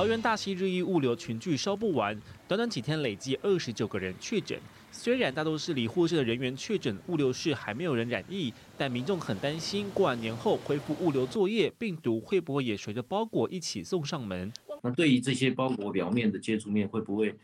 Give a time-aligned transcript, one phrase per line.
[0.00, 2.18] 桃园大溪日益物流群聚烧不完，
[2.48, 4.58] 短短几天累计二十九个人确诊。
[4.90, 14.50] 虽然大都是离货市的人员确诊，物流室还没有人染疫，但民众很担心过完年后恢复物流作业，病毒会不会也随着包裹一起送上门？
[14.82, 17.34] 那对于这些包裹表面的接触面，会不会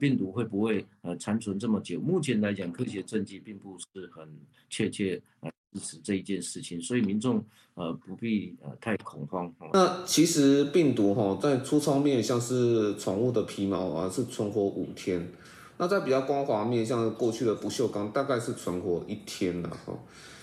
[0.00, 2.00] 病毒会不会呃残存这么久？
[2.00, 4.28] 目前来讲，科学证据并不是很
[4.68, 7.44] 确切呃支持这一件事情，所以民众
[7.74, 9.52] 呃不必呃太恐慌。
[9.72, 15.28] 那其实病毒哈在粗糙面，像是宠物的皮毛啊，是存活五天。
[15.78, 19.94] 那在比较光滑面，像过去的不锈钢，大概是存活一天了哈。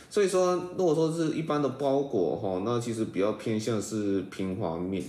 [0.10, 5.04] 所以说，如果说是一般的包裹哈，那其实比较偏向是平滑面，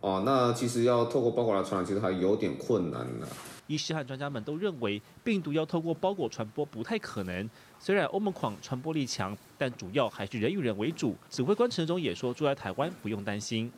[0.00, 3.28] 哦，那其实要透过包裹来传染，其实还有点困难了。
[3.70, 7.48] 医师和专家们都认为，病毒要透过包裹传播不太可能。
[7.78, 11.14] 虽然欧盟狂传播力强，但主要还是人与人为主。
[11.28, 13.70] 指挥官陈中也说，住在台湾不用担心。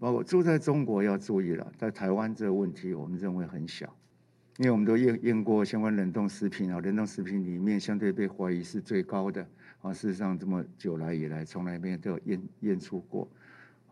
[0.00, 3.86] 包括住在中国要注意了，在台湾这个问题，我们认为很小。
[4.58, 9.46] 因为我们都验验过相关冷冻食品啊，冷冻食品里面相对被怀疑是最高的
[9.80, 9.94] 啊。
[9.94, 13.28] 事实上，这么久来以来，从来没有都有验验出过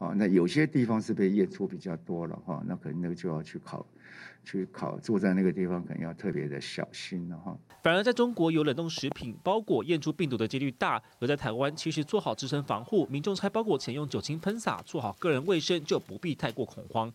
[0.00, 0.12] 啊。
[0.16, 3.86] 那有些地方是被验出比较多了哈，那可能那个就要去考，
[4.44, 7.56] 去考住在那个地方，可能要特别的小心了哈。
[7.82, 17.12] 反而在中国有冷冻食品包裹验出病毒的几率大，而在台湾其实做好自身防护，民众拆包裹前用酒精喷洒，做好个人卫生，就不必太过恐慌。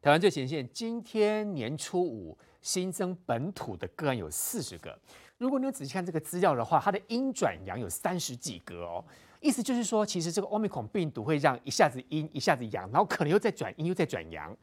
[0.00, 4.96] 台湾最前线，今天年初五新增本土的个案有四十个。
[5.38, 9.04] 如果你仔细看这个资料的话，它的阴转阳有三十几个哦。
[9.40, 14.56] 意思就是说，其实这个 Omicron 病毒会让一下子阴，一下子阳，然后可能又再转阴，又再转阳，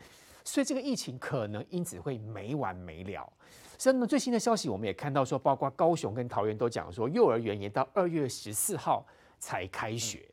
[0.45, 3.29] 所以这个疫情可能因此会没完没了。
[3.77, 9.05] 所以呢，最新的消息我们也看到说，包括高雄跟桃园都讲说，幼儿园也到二月十四号
[9.37, 10.25] 才开学。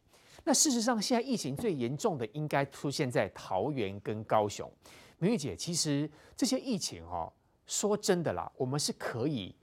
[0.44, 4.70] 那事实上，现在疫情最严重的应该出现在桃园跟高雄。
[5.18, 7.32] 明玉姐，其实这些疫情哦，
[7.66, 9.54] 说真的啦，我们是可以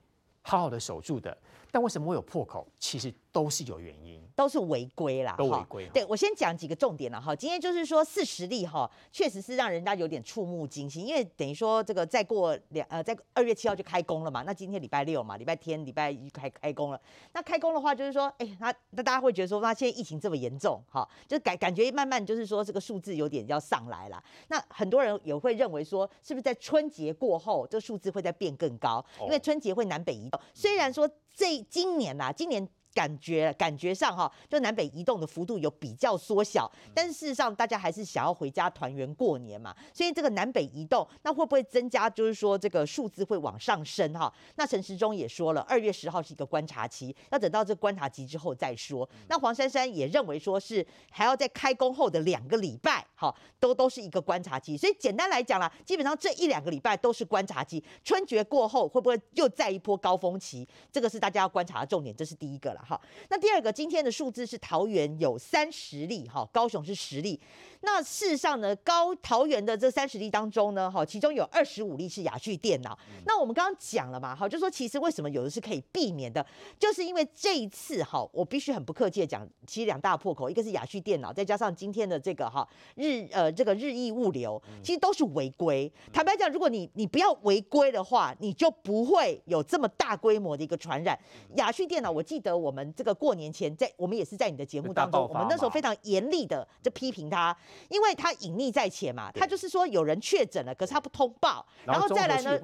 [0.42, 1.36] 好好的守住的。
[1.70, 2.66] 但为什么会有破口？
[2.78, 5.88] 其实都是有原因，都是违规啦，都违规。
[5.94, 7.34] 对，我先讲几个重点了哈。
[7.34, 14.42] 今天就是说四十例哈，确实是让人家有点触目惊心，因为等于说这个再过两呃，在二月七号就开工了嘛。
[14.42, 17.00] 那今天礼拜六嘛，礼拜天、礼拜一开开工了。
[17.32, 24.22] 那开工的话，就是说，哎、欸，那那大家会觉得说，那现在疫情这么严重哈，就感感觉慢慢就是说这个数字有点要上来了。
[24.48, 29.04] 那很多人也会认为说，是不是在春节过后，这个数字会再变更高？
[29.22, 31.08] 因为春节会南北移动，虽然说。
[31.32, 32.68] 这今年呐、啊，今年。
[32.94, 42.10] 感觉感觉上哈，就南北移动的幅度有比较缩小，但是事实上大家还是想要回家团圆过年嘛，所以这个南北移动，那会不会增加？
[42.10, 44.32] 就是说这个数字会往上升哈？
[44.56, 49.08] 那陈时中也说了，二月十号是一个观察期，要等到这个观察期之后再说。
[49.28, 54.78] 那黄珊珊也认为说是还要在开工后的两个礼拜，哈，都都是一个观察期。
[54.78, 57.84] 所以简单来讲啦，基本上这一两个礼拜都是观察期。
[58.02, 60.66] 春节过后会不会又再一波高峰期？
[60.90, 62.80] 这个是大家要观察的重点，这是第一个了。
[62.80, 62.98] 哈，
[63.28, 67.38] 那第二个，今天的数字是桃园有三十例，哈，高雄是十例。
[67.82, 72.98] 那事实上呢，高桃园的这三十例当中呢，哈，其中有二十五例是雅旭电脑。
[73.24, 76.44] 那我们刚刚讲了嘛，哈，就说其实为什么有的是可以避免的，
[76.78, 85.90] 就是因为这一次哈，我必须很不客气的讲，其实两大破口，一个是雅旭电脑，再加上今天的这个哈日呃这个日益物流，其实都是违规。
[86.12, 91.18] 坦白讲，如果你你不要违规的话，你就不会有这么大规模的一个传染。
[91.56, 97.56] 雅旭电脑，我记得我们这个过年前在我们也是在你的节目当中，我们那时候非常严厉的就批评他。
[97.88, 102.58] 因为他隐匿在前嘛，他就是说有人确诊了，可是他不通报，然后再来呢？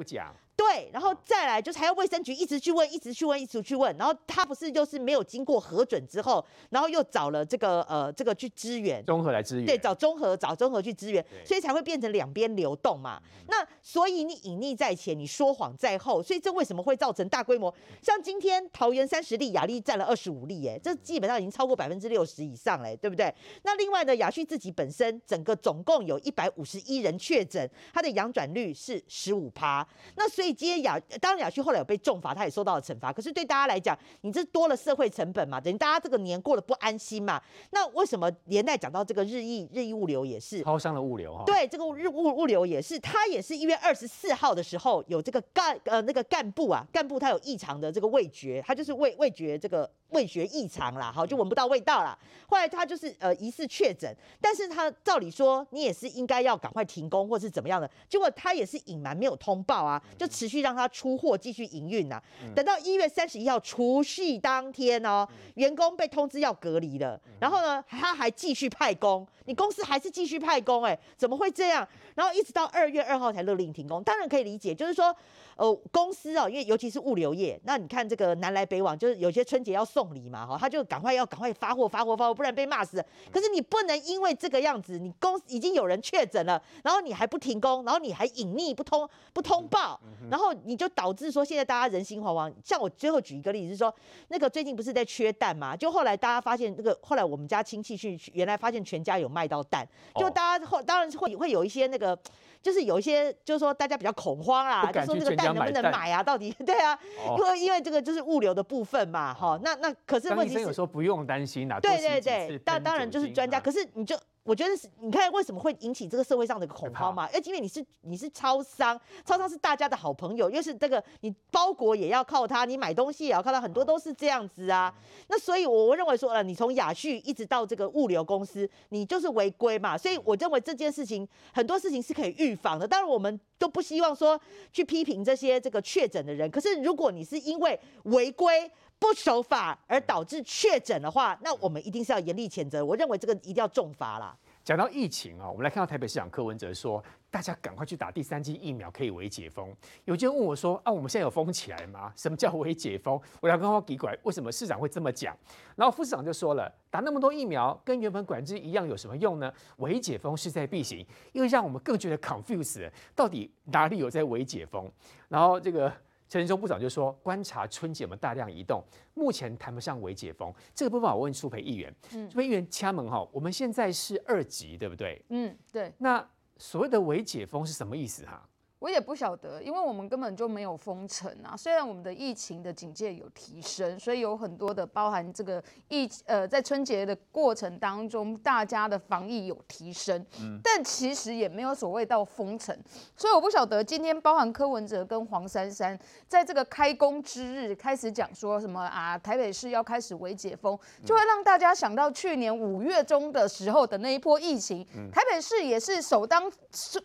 [0.56, 13.20] 对，然后再来就是还要卫生局一直去问，一直去问，一直去问，然后他不是就是没有经过核准之后，然后又找了这个呃这个去支援，综合来支援，对，找综合找综合去支援，所以才会变成两边流动嘛。
[13.48, 17.72] 那所以你隐匿在前，你说谎在后，所以这为什么会造成大规模？
[18.00, 23.32] 像今天桃园三十例，雅丽占了二十五例，哎，这基本上已经超过百分之六十以上嘞，对不对？
[23.62, 29.86] 那另外呢，雅旭自己本身整个总共有一百五十一人确诊，他的阳转率是十五趴，
[30.16, 30.45] 那所以。
[30.46, 33.12] 所以今天雅，当然雅旭后来有被重罚，他也受到了惩罚。
[33.12, 37.42] 可是对大家来讲，你这多了社会成本嘛，等于大家这个年过得不安心嘛。
[37.72, 41.42] 那为什么连带讲到这个日益日益物流也是超商的物流哈？
[41.44, 52.16] 对，这个日物物流也是，他也是一月二十四号的时候有这个干呃那个干部啊，干部他有异常的这个味觉，他就是味味觉这个味觉异常啦，好，就闻不到味道啦。
[52.48, 62.22] 后来他就是呃疑似确诊，但是他照理说你也是应该要赶快停工或是怎么样的，结果他也是隐瞒没有通报啊，就持续让他出货继续营运呐。
[62.54, 71.86] 等到一月三十一号除夕当天哦，员工被通知要隔离了，然后呢他还继续派工，你公司还是继续派工，哎，怎么会这样？
[72.14, 75.14] 然后一直到二月二号才勒令停工，当然可以理解，就是说。
[75.56, 83.02] 呃，公司哦，因为尤其是物流业，那你看这个南来北往，就是有些春节要送礼嘛，哈，他就赶快要赶快发货发货发货，不然被骂死。
[83.32, 89.98] 可是你不能因为这个样子，你公司已经有人确诊了，然后你还不停工，然后你还隐匿不通不通报，
[90.30, 92.52] 然后你就导致说现在大家人心惶惶。
[92.62, 93.94] 像我最后举一个例子是说，
[94.28, 102.18] 那个最近不是在缺蛋嘛，就后来大家发现那个，后来我们家亲戚去原来发现全家有卖到蛋，就大家后当然会会有一些那个。
[102.66, 106.20] 就是有一些，就是说大家比较恐慌啊，就说这个蛋能不能买啊？
[106.20, 106.98] 到底 对啊，
[107.38, 114.18] 因为因为这个就是物流的部分嘛，哈，那那可是问题是有时候不用担心啦，对对对，当当然就是专家，可是你就。
[114.46, 117.28] 我觉得是，你看为什么会引起这个社会上的恐慌嘛？
[117.44, 124.94] 因为你是你是超商，超商是大家的好朋友，又是这个你包裹也要靠它，你买东西也要靠它，很多都是这样子啊。
[125.26, 129.98] 那所以我认为说，呃，你从雅旭一直到这个物流公司，你就是违规嘛。
[129.98, 132.86] 所以我认为这件事情很多事情是可以预防的。
[132.86, 134.40] 当然我们都不希望说
[134.72, 142.84] 去批评这些这个确诊的人，可是如果你是因为违规不守法而导致确诊的话，那我们一定是要严厉谴责。
[142.84, 144.36] 我认为这个一定要重罚啦。
[144.64, 147.00] 讲到疫情啊，我们来看到台北市长柯文哲说，
[147.30, 149.72] 大家赶快去打第三剂疫苗，可以为解封。
[150.06, 152.12] 有些人问我说啊，我们现在有封起来吗？
[152.16, 153.20] 什么叫为解封？
[153.40, 155.36] 我要跟他给拐，为什么市长会这么讲？
[155.76, 159.52] 然后副市长就说了，打那么多疫苗跟原本管制一样，有什么用呢？
[159.76, 164.90] 为解封势在必行，因为让我们更觉得 confuse，到底哪里有在为解封？
[165.28, 165.92] 然后这个。
[166.28, 168.82] 陈时中部长就说：“观察春节我们大量移动，
[169.14, 170.52] 目前谈不上微解封。
[170.74, 175.24] 这个部分我问苏培议员，嗯，苏培议员掐门哈，我们现在是二级，对不对？
[175.28, 175.92] 嗯，对。
[175.98, 176.28] 那
[176.58, 181.56] 所谓的微解封是什么意思哈？”我也不晓得，因为我们根本就没有封城啊。
[181.56, 192.76] 虽然我们的疫情的警戒有提升，所以有很多的包含这个疫呃，在春节的过程当中，大家的防疫有提升，嗯，但其实也没有所谓到封城。
[193.16, 206.52] 所以我不晓得今天包含柯文哲跟黄珊珊在这个开工之日开始讲说什么啊，台北市要开始微解封，就会让大家想到去年五月中的时候的那一波疫情，台北市也是首当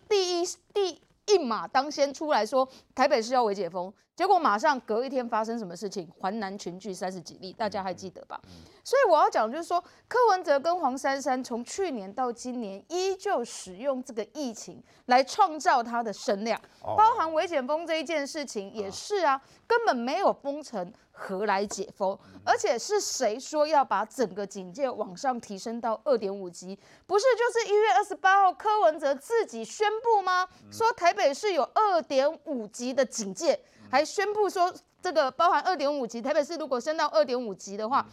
[0.06, 1.00] 第一第。
[1.26, 6.08] 一马当先出来说台北市要微解封，结果马上隔一天发生什么事情？
[6.18, 8.40] 环南群聚三十几例，大家还记得吧？
[8.84, 20.92] 所以我要讲就是说，柯文哲跟黄珊珊从去年到今年，依旧使用这个疫情来创造他的声量，包含危解封这一件事情也是啊，根本没有封城。
[21.12, 22.18] 何来解封？
[22.44, 26.76] 而且是谁说要把整个警戒往上提升到二点五级？
[27.06, 30.48] 不是就是一月二十八号柯文哲自己宣布吗？
[30.70, 33.60] 说台北市有二点五级的警戒，
[33.90, 38.06] 还宣布说这个包含二点五级，台北市如果升到二点五级的话。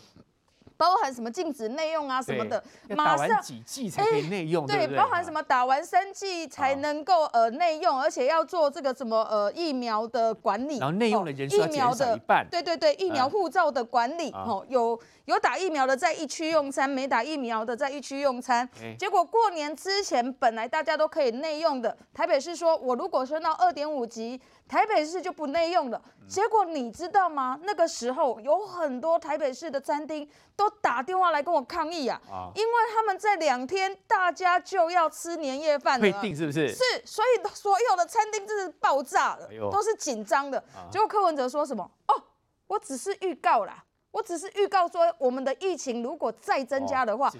[0.79, 2.63] 包含什么禁止内用啊什么的，
[2.95, 14.97] 马上几剂才可以内用，对，包含什么打完三剂才能够呃内用，而且要做这个什么呃疫苗的管理，然后内用的人数要减少一半，对对对，疫苗护照的管理，哦，有
[15.29, 18.67] 有打疫苗的在一区用餐，没打疫苗的在一区用餐，
[18.97, 24.41] 结果过年之前本来大家都可以内用的，台北市说我如果升到二点五级。
[24.67, 27.59] 台北市就不内用了，结果你知道吗？
[27.63, 32.21] 那个时候有很多台北市的餐厅都打电话来跟我抗议啊，
[32.53, 36.67] 因为他们在两天大家就要吃年夜饭了，会订是不是？
[36.67, 40.63] 是，所以所有的餐厅真是爆炸了，都是紧张的。
[40.91, 41.89] 结果柯文哲说什么？
[42.07, 42.23] 哦，
[42.67, 47.31] 我只是预告啦，我只是预告说我们的疫情如果再增加的话，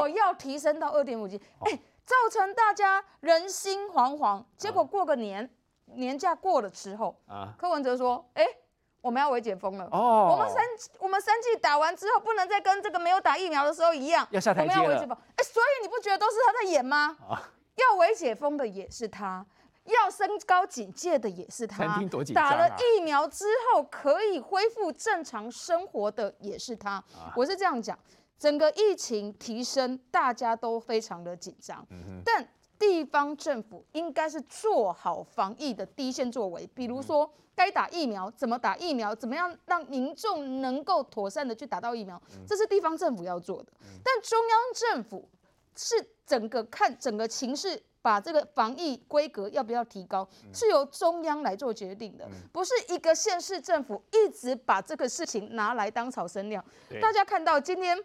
[0.00, 4.42] 我要提升到二点五级，哎，造成大家人心惶惶。
[4.56, 5.50] 结果过个年。
[5.94, 8.56] 年假过了之后，啊，柯文哲说：“哎、欸，
[9.00, 9.88] 我们要微解封了。
[9.92, 10.64] 哦，我们三
[10.98, 14.80] 我们三季打完之后，不能再跟这个没有打疫苗的时候一样，要下台阶了。
[14.80, 15.16] 我们要微解封。
[15.16, 17.16] 哎、欸，所以你不觉得都是他在演吗？
[17.30, 17.40] 啊，
[17.76, 19.46] 要微解封的也是他，
[19.86, 22.00] 要升高警戒的也是他。
[22.34, 26.92] 打了疫苗之后可以恢复正常生活的也是他。
[26.92, 27.98] 啊，我是这样讲，
[28.38, 31.86] 整个疫情提升，大家都非常的紧张。
[32.24, 32.48] 但。
[32.78, 43.72] 地方政府应该是做好防疫的第一线作为，比如说该打疫苗，怎么打疫苗，怎么样让民众能够妥善的去打到疫苗，这是地方政府要做的。
[44.04, 45.26] 但中央政府
[45.74, 47.82] 是整个看整个情势。
[48.06, 56.64] 把这个防疫规格要不要提高，是由中央来做决定的，不是一个县市政府一直把这个事情拿来当草生料。
[57.02, 57.98] 大家看到今天。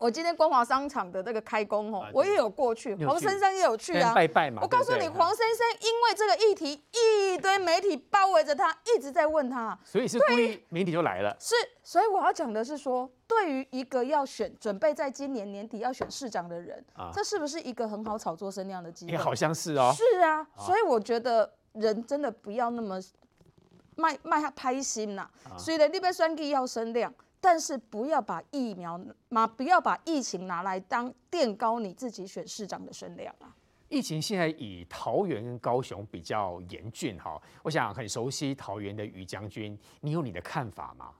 [0.00, 4.14] 我今天光华商场的那个开工哦，我也有过去，黄先生也有去啊。
[4.14, 4.62] 拜拜嘛。
[4.62, 9.78] 我告诉你，黄先生因为这个议题，一堆媒体包围着他，一直在问他。
[9.84, 11.36] 所以是故意，媒体就来了。
[11.38, 19.12] 是，所以我要讲的是说，对于一个要选、准备在今年年底要选市长的人，这是不是一个很好炒作声量的机会？
[19.12, 19.92] 也好像是哦。
[19.94, 22.98] 是啊，所以我觉得人真的不要那么
[23.96, 25.28] 卖卖他拍心呐。
[25.58, 27.12] 虽然你被选举要声量。
[27.40, 33.56] 但是不要把疫苗嘛，不要把疫情拿来当垫高你自己选市长的声量啊！
[33.88, 41.12] 疫情现在以桃园跟高雄比较严峻哈，我想很熟悉桃园的于将军，你有你的看法吗？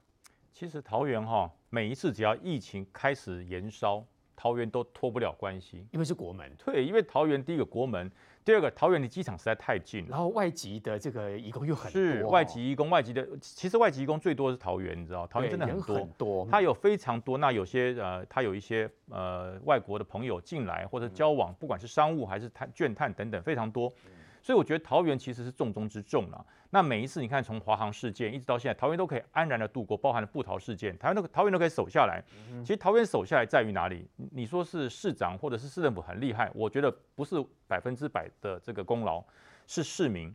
[0.53, 6.55] 其实桃园哈，每一次只要疫情开始延烧，桃园都脱不了关系，因为是国门。
[6.63, 8.09] 对，因为桃园第一个国门。
[8.43, 23.91] 第二个，桃园离机场实在太近了，然后外籍的这个移工又很多，是外籍移工，外籍的其实外籍移工最多是桃园，你知道，桃园真的很多，很多，他有非常多，那有些呃，他有一些呃外国的朋友进来或者交往，不管是商务还是探倦探等等，非常多。
[24.41, 26.45] 所以我觉得桃园其实是重中之重了。
[26.71, 32.23] 那每一次你看，从华航事件一直到现在，桃园都可以安然的度过，包含了布桃事件，桃园都桃园都可以守下来。
[32.61, 34.07] 其实桃园守下来在于哪里？
[34.31, 39.23] 你说是市长或者是市政府很厉害，我觉得不是百分之百的这个功劳，
[39.67, 40.33] 是市民。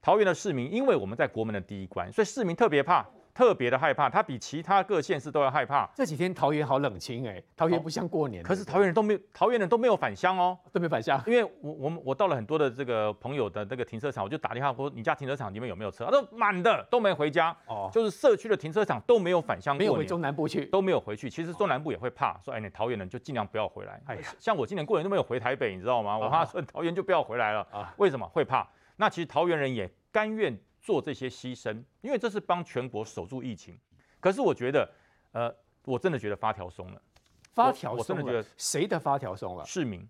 [0.00, 3.04] 桃园的市民，因为我们在国门的第一关，所以市民特别怕。
[3.34, 5.90] 特别的害怕，他比其他各县市都要害怕。
[5.92, 8.42] 这几天桃园好冷清哎，桃园不像过年。
[8.44, 11.20] 可是桃园人都没有，桃园人都没有返乡哦，都没返乡。
[11.26, 16.04] 因为我我们我到了很多的这个朋友的那个停车场，我就打电话说，你家停车场里面有没有车？
[16.04, 17.54] 他说满的，都没回家。
[17.66, 21.28] 哦，就是社区的停车场都没有返乡没有回中南部去，都没有回去。
[21.28, 24.00] 其实中南部也会怕，说哎，你桃园人就尽量不要回来。
[24.06, 26.16] 哎呀，像我今年过年都没有回台北，你知道吗？
[26.16, 27.92] 我怕说桃园就不要回来了啊？
[27.96, 28.64] 为什么会怕？
[28.96, 33.76] 那其实桃园人也甘愿做这些牺牲，因为这是帮全国守住疫情。
[34.20, 34.86] 可是我觉得，
[35.32, 35.52] 呃，
[35.86, 37.00] 我真的觉得发条松了，
[37.54, 37.98] 发条松了。
[37.98, 39.64] 我真的觉得谁的发条松了？
[39.64, 40.06] 市民，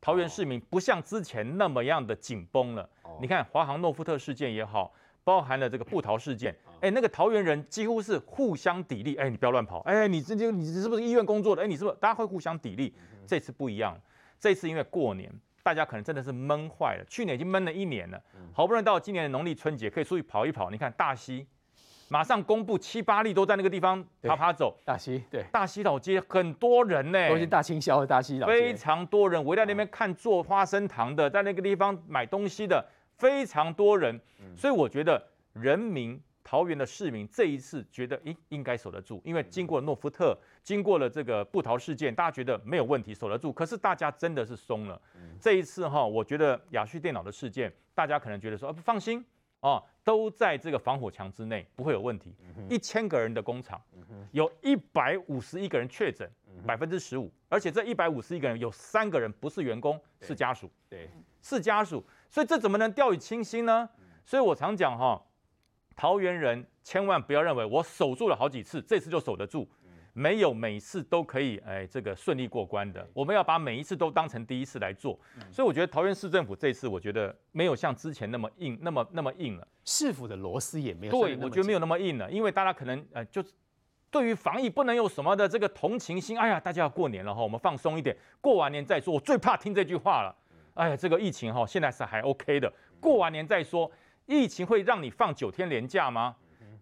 [0.00, 2.82] 桃园市民不像之前那么样的紧绷了。
[3.04, 4.92] 哦、你看华航诺富特事件也好，
[5.22, 9.16] 包含了这个布桃事件，哎、欸，那个桃园人几乎是互相砥砺。
[9.20, 9.78] 哎、欸，你不要乱跑。
[9.82, 11.62] 哎、欸，你这就你是不是医院工作的？
[11.62, 12.92] 哎、欸，你是不是大家会互相砥砺？
[13.28, 13.96] 这次不一样，
[14.40, 15.32] 这次因为过年，
[15.66, 17.04] 大家可能真的是闷坏了。
[17.08, 20.70] 去年已经闷了一年了，好不容易到今年的农历春节可以出去跑一跑。
[20.70, 21.44] 你看大溪。
[22.08, 34.20] 马上公布七八例都在那个地方爬爬走，大溪对大溪老街很多人呢，都是大清宵的大溪老街，非常多人围在那边看做花生糖的，在那个地方买东西的非常多人，
[34.56, 35.20] 所以我觉得
[35.54, 43.52] 人民桃园的市民这一次觉得，应，应该守得住，因为经过诺福特，经过了这个布桃事件，大家觉得没有问题，守得住。
[43.52, 45.00] 可是大家真的是松了，
[45.40, 49.24] 这一次哈，我觉得亚旭电脑的事件，大家可能觉得说，不放心。
[49.60, 52.34] 哦，都在这个防火墙之内，不会有问题。
[52.68, 53.80] 一千个人的工厂，
[54.32, 56.28] 有一百五十一个人确诊，
[56.66, 57.32] 百分之十五。
[57.48, 61.08] 而且这一百五十一个人有三个人不是员工，是家属，对，
[61.42, 62.04] 是家属。
[62.28, 63.88] 所以这怎么能掉以轻心呢？
[64.24, 65.20] 所以我常讲哈，
[65.94, 69.68] 桃园人千万不要认为我守住了好几次，这次就守得住。
[70.18, 73.06] 没有每次都可以哎，这个顺利过关的。
[73.12, 75.20] 我们要把每一次都当成第一次来做。
[75.52, 79.68] 所以我觉得桃园市政府这次，我觉得没有像之前那么硬，那么那么硬了。
[79.84, 81.12] 市府的螺丝也没有。
[81.12, 83.44] 对，我觉得没有那么硬了，因为大家可能呃，就
[84.10, 86.38] 对于防疫不能有什么的这个同情心。
[86.38, 89.12] 哎呀，大家要过年了哈，我们放松一点，过完年再说。
[89.12, 90.34] 我最怕听这句话了。
[90.72, 93.90] 哎呀，这个疫情哈，现在是还 OK 的，过完年再说。
[94.24, 96.34] 疫情会让你放九天连假吗？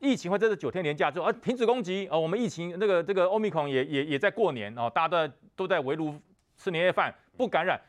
[0.05, 6.15] 疫情会在这九天连假之后，啊，停止攻击，啊，我们疫情那个这个欧米孔也也也在过年哦，大家都在都在围炉
[6.57, 7.81] 吃年夜饭，不感染。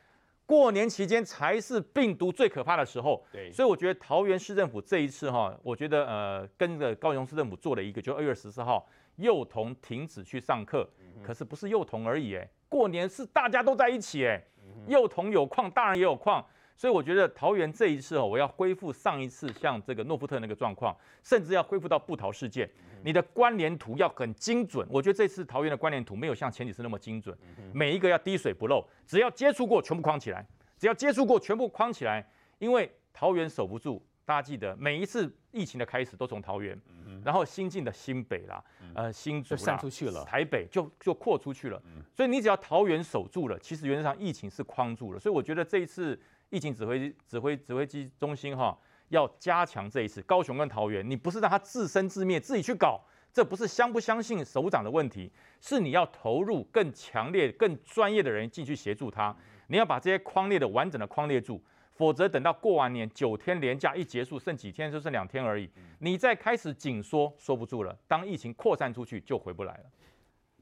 [0.46, 3.26] 过年期间才是病毒最可怕的时候。
[3.32, 10.88] 对，所以我觉得桃园市政府这一次哈，我觉得呃，跟着高雄市政府做了一个，就二月十四号幼童停止去上课，
[11.24, 14.42] 可是不是幼童而已哎，过年是大家都在一起哎，
[14.88, 16.44] 幼童有矿，大人也有旷。
[16.78, 22.70] 所以我觉得桃园这一次哦，我要恢复上一次像这个诺富特那个状况，甚至要恢复到布桃事件，
[23.02, 24.86] 你的关联图要很精准。
[24.92, 27.38] 我觉得这次桃园的关联图没有像前几次那么精准，
[27.74, 30.46] 每一个要滴水不漏，只要接触过全部框起来，
[30.78, 32.30] 只要接触过全部框起来。
[32.60, 36.78] 因为桃园守不住，大家记得每一次疫情的开始都从桃园，
[37.24, 38.64] 然后新进的新北啦，
[38.94, 41.82] 呃新竹啦，散出去了，台北就就扩出去了。
[42.14, 45.20] 所以你只要桃园守住了，其实原则上疫情是框住了。
[45.20, 46.20] 所以我觉得这一次。
[46.56, 48.78] 疫情指挥指挥指挥机中心哈，
[49.10, 53.02] 要加强这一次高雄跟桃园，你不是让他自生自灭，自己去搞，
[53.34, 59.36] 这不是相不相信首长的问题，是你要投入更强烈、更专业的人进去协助他，
[59.68, 65.70] 你要把这些框列的完整的框列住，否则等到过完年九天连假一结束，剩几天就剩两天而已，
[66.00, 67.94] 你再开始紧缩，收不住了。
[68.08, 69.84] 当疫情扩散出去，就回不来了。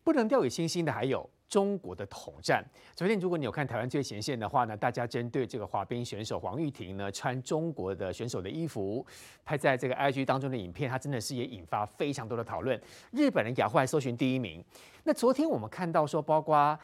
[0.04, 2.66] 不能掉以轻心的还有中国的统战。
[2.96, 9.06] 昨天如果你有看台湾最前线的话呢，大家针对这个滑冰选手黄玉婷呢穿中国的选手的衣服
[9.46, 12.82] 拍在这个 IG 当中的影片，它真的是也引发非常多的讨论。
[13.12, 14.66] 日本人雅虎还搜寻第一名。
[15.04, 16.76] 那昨天我们看到说，包括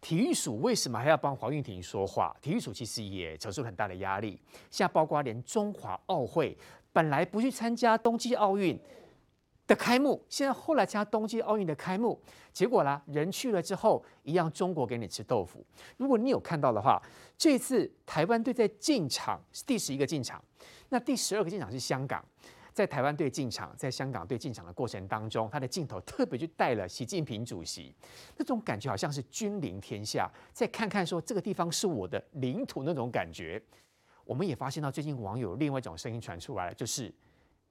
[0.00, 2.32] 体育署为什么还要帮黄玉婷说话？
[2.40, 4.40] 体育署其实也承受很大的压力。
[4.70, 6.56] 像包括连中华奥会
[6.92, 8.78] 本来不去参加冬季奥运。
[9.66, 12.20] 的开幕，现在后来加冬季奥运的开幕，
[12.52, 15.64] 结果啦，人去了之后，一样中国给你吃豆腐。
[15.96, 17.00] 如果你有看到的话，
[17.38, 20.42] 这次台湾队在进场是第十一个进场，
[20.90, 22.22] 那第十二个进场是香港，
[22.74, 27.94] 在台湾队进场，在香港队进场的过程当中，他的镜头特别就带了习近平主席，
[28.36, 33.62] 那种感觉好像是君临天下，再看看说这个地方是我的领土那种感觉。
[34.26, 37.10] 我们也发现到最近网友另外一种声音传出来了，就是。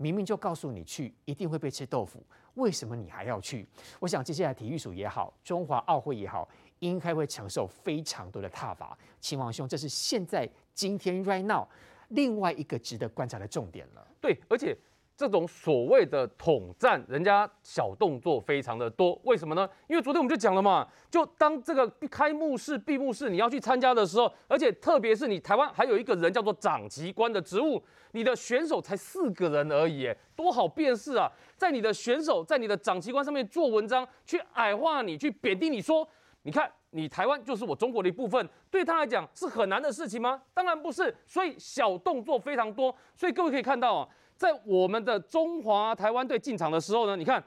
[0.03, 2.21] 明明就告诉你去，一定会被吃豆腐，
[2.55, 3.65] 为什么你还要去？
[4.01, 6.47] 我想接下来体育署也好，中华奥会也好，
[6.79, 8.97] 应该会承受非常多的踏伐。
[9.21, 11.65] 秦王兄，这是现在今天 right now
[12.09, 14.05] 另外一个值得观察的重点了。
[14.19, 14.77] 对，而且。
[15.23, 19.65] 这种所谓的统战，人家小动作非常的多，为什么呢？
[19.87, 31.31] 因为昨天我们就讲了嘛，就当这个开幕式、闭幕式你要去参加的时候，而且特别是你台湾还有一个人叫做长旗官的职务，你的选手才四个人而已，多好辨识啊！
[31.55, 36.05] 在你的选手在你的长旗官上面做文章，去矮化你，去贬低你说，
[36.41, 40.41] 你看你台湾就是我中国的一部分，对他来讲是很难的事情吗？
[40.53, 44.09] 当然不是，所以小动作非常多，所以各位可以看到啊。
[44.43, 47.41] 在我们的中华台湾队进场的时候呢，你看，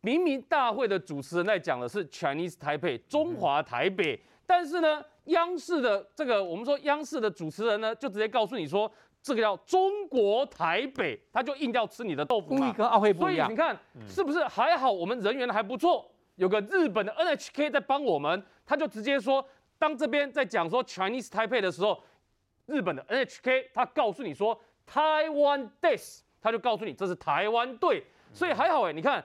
[0.00, 8.88] 明明大会的主持人在讲的是 Chinese Taipei 中华台北，但是呢，央视的这个我们说央视的主持人呢，就直接告诉你说，
[9.20, 12.72] 这个叫中国台北，他就硬要吃你的豆腐嘛。
[12.74, 13.48] 跟奥会不一样。
[13.48, 14.88] 所以你看，是不是还好？
[14.88, 19.44] 我们人缘还不错，有个日本的 NHK 在帮我们，他就直接说，
[19.80, 22.00] 当这边在讲说 Chinese Taipei 的时候，
[22.66, 24.56] 日本的 NHK 他告诉你说。
[24.92, 29.24] 台湾 this，他就告诉你这是台湾队，所以还好哎，你看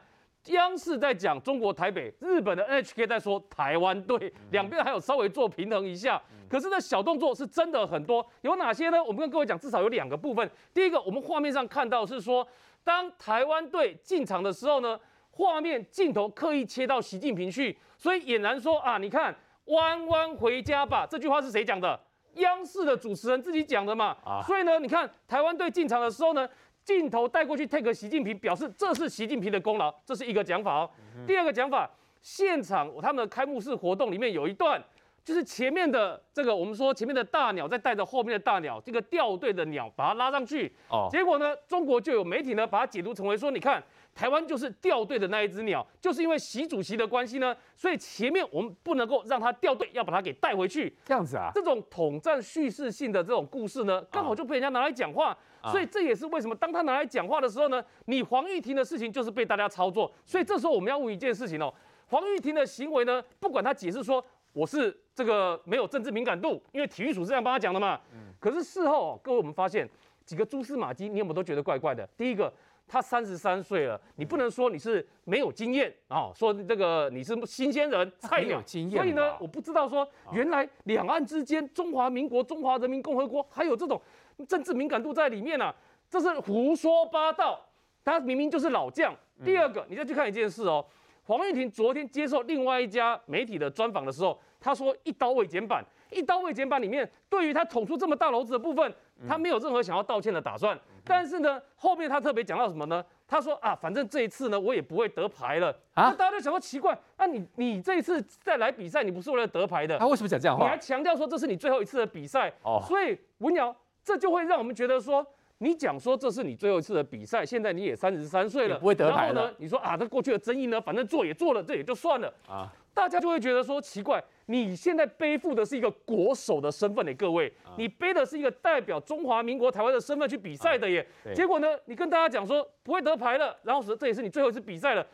[0.49, 6.21] 央视在讲中国台北，日本的 NHK 在说台湾队，两边还有稍微做平衡一下。
[6.47, 9.03] 可是呢小动作是真的很多，有哪些呢？
[9.03, 10.47] 我们跟各位讲，至少有两个部分。
[10.71, 12.47] 第一个，我们画面上看到是说，
[12.83, 14.99] 当台湾队进场的时候呢，
[15.31, 21.99] 画面镜头刻意切到习近平去，所以俨然说啊，你看弯弯回家吧，这句话是谁讲的？
[22.35, 26.47] 央视的主持人自己讲的嘛，啊、所以呢，你看台湾队进场的时候呢，
[26.83, 30.89] 镜头带过去 take 习近平，表示这是习近平的功劳，这是一个讲法哦。
[31.17, 31.89] 嗯、第二个讲法，
[32.21, 34.81] 现场他们的开幕式活动里面有一段，
[35.23, 43.83] 就是前面的这个我们说前面的大鸟在带着后面的大鸟，这个掉队的鸟把它拉上去，哦，结果呢，中国就有媒体呢把它解读成为说，你看。
[44.15, 50.95] 台湾就是掉队的那一只鸟，就是因为习主席的关系呢，所以前面我们不能够让他掉队，要把他给带回去。
[51.03, 60.09] 这样子啊，这种统战叙事性的这种故事呢，刚好就被人家拿来讲话，啊、所以这也是为什么当他拿来讲话的时候呢，你黄玉婷的事情就是被大家操作。
[60.25, 61.73] 所以这时候我们要问一件事情哦，
[62.07, 67.99] 黄玉婷的行为呢，不管他解释说我是这个没有政治敏感度，因为体育署是这样帮他讲的嘛。
[68.13, 69.85] 嗯、可是事后、哦，各位我们发现
[70.23, 72.07] 几个蛛丝马迹，你有没有都觉得怪怪的？
[72.15, 72.53] 第一个。
[72.87, 83.99] 他三十三岁了，你不能说你是没有经验啊，说这个你是新鲜人菜鸟，所以呢，我不知道说原来两岸之间，中华民国、中华人民共和国还有这种
[84.47, 85.75] 政治敏感度在里面呢、啊，
[86.09, 87.59] 这是胡说八道。
[88.03, 89.15] 他明明就是老将。
[89.43, 90.85] 第二个，你再去看一件事哦，
[91.23, 98.93] 黄玉婷昨天接受另外一家媒体的专访的时候，他说一刀未剪版，一刀未剪版里面对于他捅出这么大篓子的部分，
[99.27, 100.79] 他没有任何想要道歉的打算。
[101.05, 103.03] 但是呢，后面他特别讲到什么呢？
[103.27, 106.09] 他说啊，反正这一次呢，我也不会得牌了啊。
[106.09, 109.97] 那大家就想说奇怪，那、啊、你你这一次再来比赛，你不是为了得牌的？
[109.97, 110.63] 他为什么讲这样话？
[110.63, 112.81] 你还强调说这是你最后一次的比赛哦。
[112.87, 115.25] 所以文瑶，这就会让我们觉得说，
[115.59, 119.33] 你讲说这是你最后一次的比赛，现在你也三十三岁了，不会得牌了。
[119.33, 122.71] 然后呢，你说啊，这过去的争议呢，反正做也做了，这也就算了啊。
[122.95, 131.05] 大家就会觉得说奇怪，你现在背负的是一个国手的身份，给，各位，你背的是一个代表中华民国台湾的身份去比赛的耶。
[131.35, 135.05] 结果呢，你跟大家讲说不会得牌了，然后说这也是你最后一次比赛了，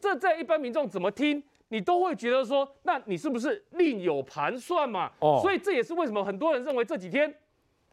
[0.00, 5.12] 这在一般民众怎么听，你都会觉得说，那你是不是另有盘算嘛？
[5.20, 7.32] 哦，所以这也是为什么很多人认为这几天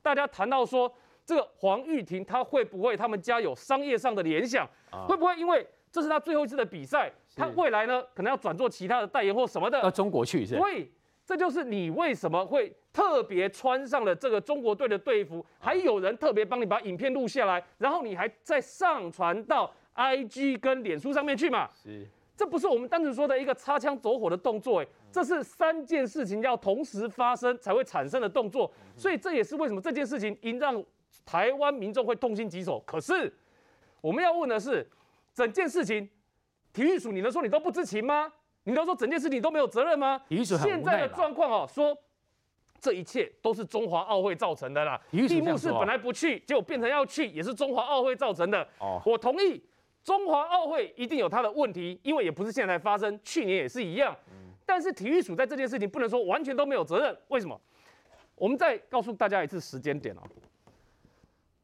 [0.01, 0.91] 大家谈到说
[1.23, 4.67] 这个黄玉婷她会不会他们家有商业上的联想，
[5.07, 7.11] 会不会因为这是她最后一次的比赛？
[7.37, 10.57] 他未来呢，可能要转做其他的代言或什么的，到中国去是。
[10.57, 10.91] 所以
[11.25, 21.69] 这就是你为什么会特别穿上了这个中国队的队服，还有人特别帮你把影片录下来，然后你还再上传到 IG 跟脸书上面去嘛？
[21.75, 30.81] 是，这不是我们单纯说的一个擦枪走火的动作，哎，这是三件事情要同时发生才会产生的动作，所以这也是为什么这件事情应让
[31.25, 32.79] 台湾民众会痛心疾首。
[32.85, 33.31] 可是
[33.99, 34.87] 我们要问的是，
[35.33, 36.07] 整件事情，
[36.73, 38.31] 体育署你能说你都不知情吗？
[38.63, 40.21] 你能说整件事情都没有责任吗？
[40.29, 41.97] 现在的状况哦，说
[42.79, 45.01] 这一切都是中华奥会造成的啦。
[45.09, 48.67] 闭幕式本来不去，结果变成要去，也是中华奥会造成的。
[48.79, 49.63] 哦，我同意，
[50.03, 54.15] 中华奥会一定有它的问题，因为也不是现在才发生，去年也是一样。
[54.65, 57.59] 但是体育署在这件事情不能说完全都没有责任，为什么？
[58.35, 60.21] 我们再告诉大家一次时间点哦。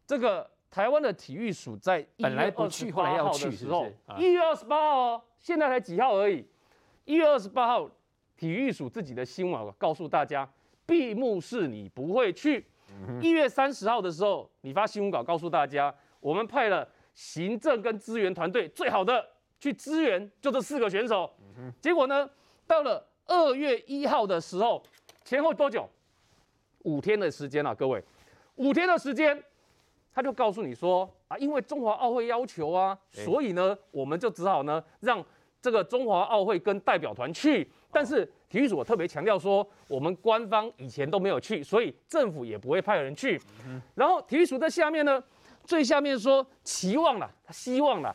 [0.07, 3.85] 这个台湾的体育署在本来不去，后来要去的时候，
[4.17, 6.43] 一月二十八号哦，现在才几号而已。
[7.05, 7.87] 一月二十八号，
[8.35, 10.51] 体育署自己的新闻告诉大家，
[10.83, 12.65] 闭幕式你不会去。
[13.21, 19.23] 一月三十号的时候，你发新闻稿告诉大家，我们派了行政跟资源团队最好的
[19.59, 21.31] 去支援，就这四个选手。
[21.79, 22.27] 结果呢，
[22.65, 24.81] 到了二月一号的时候，
[25.23, 25.87] 前后多久？
[26.79, 28.03] 五天的时间啊，各位，
[28.55, 29.43] 五天的时间，
[30.13, 35.23] 他就告诉你说啊，因为中华奥会要求啊，所以呢，我们就只好呢让。
[35.63, 43.39] 这个中华奥会跟代表团去，但是体育署我特别强调说，我们官方以前都没有去，所以政府也不会派人去。
[43.95, 45.23] 然后体育署在下面呢，
[45.63, 48.13] 最下面说期望了，他希望了，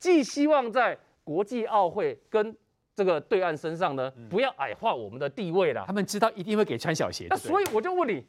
[0.00, 2.52] 寄希望在国际奥会跟
[2.96, 5.84] 这个对岸身上呢，不要矮化我们的地位了。
[5.86, 7.28] 他们知道一定会给穿小鞋。
[7.30, 8.24] 那所以我就问你，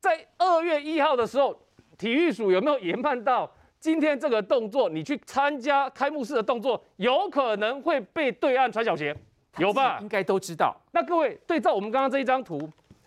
[0.00, 1.54] 在二月一号的时候，
[1.98, 3.50] 体育署有没有研判到？
[3.80, 9.14] 今天这个动作，你去参加开幕式的动作，有可能会被对岸穿小鞋，
[9.58, 9.98] 有吧？
[10.00, 10.74] 应该都知道。
[10.92, 12.58] 那各位对照我们刚刚这一张图，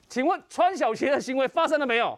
[0.08, 2.17] 请问穿小鞋的行为发生了没有？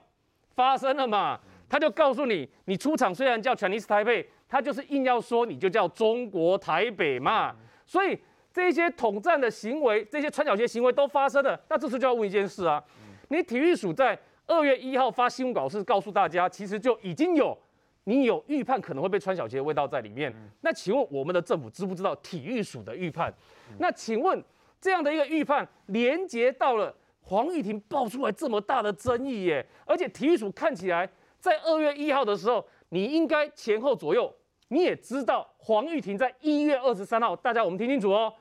[0.56, 1.40] 发生了嘛？
[1.70, 7.56] 他就告诉你，你出场虽然叫 Chinese Taipei，他就是硬要说你就叫中国台北嘛。
[7.86, 8.20] 所以
[8.52, 11.58] 这些统战的行为，这些穿小鞋行为都发生了。
[11.70, 12.84] 那这次就要问一件事啊，
[13.30, 14.20] 你体育署在
[14.50, 17.58] 二月一号发新闻稿是告诉大家，其实就已经有。
[18.06, 23.32] 你有预判可能会被穿小鞋的味道在里面，那请问我们的政府知不知道体育署的预判？
[23.78, 24.44] 那请问
[24.82, 31.08] 这样的一个预判连接到了黄玉婷爆出来这么大的争议耶，而且体育署看起来
[31.38, 34.34] 在二月一号的时候，你应该前后左右
[34.70, 38.34] 你也知道黄玉婷在一月二十三号，大家我们听清楚哦，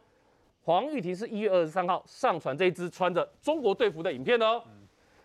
[0.63, 4.63] 黄玉婷是一月二十三号上传这一支穿着中国队服的影片哦，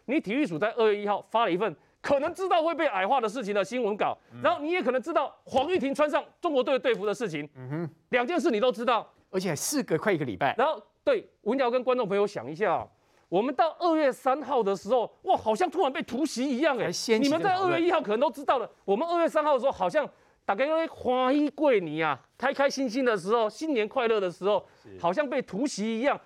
[0.06, 1.76] 你体育署在二月一号发了一份。
[2.02, 4.14] 可能知道会被矮化的事情的新闻稿，
[4.44, 10.54] 然后你也可能知道黄玉婷穿上中国队的队服的事情，嗯哼，两件事你都知道，而且还事隔快一个礼拜。
[10.58, 12.86] 然后对文要跟观众朋友想一下，
[13.30, 20.06] 我们到二月三号的时候，哇，好像突然被突袭一样哎、欸，你们在二月一号可能都知道了，我们二月三号的时候好像
[20.44, 24.62] 大概因为欢喜过年啊，开开心心的时候，新年快乐的时候，
[25.00, 26.20] 好像被突袭一样，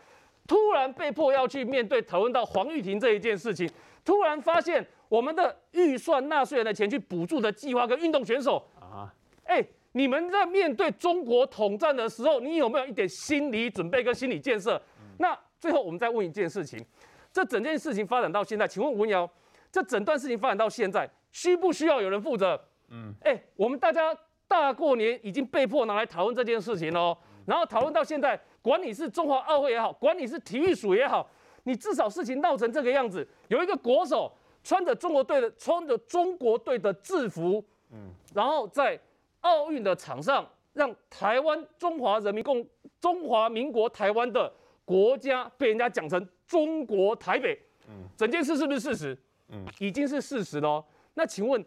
[0.47, 3.69] 突然被迫要去面对讨论到黄玉婷这一件事情，
[4.03, 4.87] 突然发现。
[5.09, 9.07] 我们的预算纳税人的钱去补助的计划跟运动选手啊，
[9.45, 14.81] 哎，你们在面对中国统战的时候，你有没有一点心理准备跟心理建设？
[15.17, 16.85] 那最后我们再问一件事情，
[17.31, 19.25] 这整件事情发展到现在，请问文瑶，
[19.71, 22.59] 这整段事情发展到现在，需不需要有人负责？
[22.89, 24.13] 嗯，哎，我们大家
[24.45, 31.27] 大过年已经被迫拿来讨论这件事情喽，然后讨论到现在，管你是中华奥会也好，管你是体育署也好，
[31.63, 34.31] 你至少事情闹成这个样子，有一个国手。
[34.63, 38.99] 穿着中国队的穿着中国队的制服，嗯，然后在
[39.39, 42.67] 奥运的场上，让台湾中华人民共
[42.99, 44.51] 中华民国台湾的
[44.83, 47.57] 国家被人家讲成中国台北，
[47.87, 49.17] 嗯，整件事是不是事实？
[49.47, 50.83] 嗯，已经是事实了。
[51.13, 51.63] 那请问，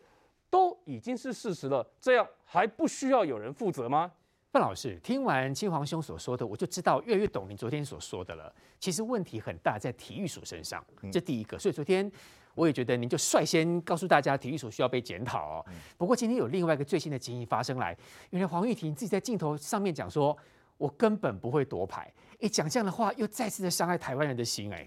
[0.50, 4.12] 都已经是事实了，这样还不需要有人负责吗？
[4.52, 8.52] 范老师，听完嶔煌兄所说的，我就知道越来越懂您昨天所说的了。
[8.78, 11.58] 其实问题很大，在体育署身上，这第一个。
[11.58, 12.10] 所以昨天。
[12.56, 15.66] 我也觉得您就率先告诉大家，体育署需要被检讨哦。
[15.96, 17.96] 不过今天有另外一个最新的情形发生来，
[18.30, 20.36] 原来黄玉婷自己在镜头上面讲说
[20.76, 24.70] ：“我根本不会夺牌。”哎，讲这样的话，又再次的伤害台湾人的心。
[24.74, 24.86] 哎，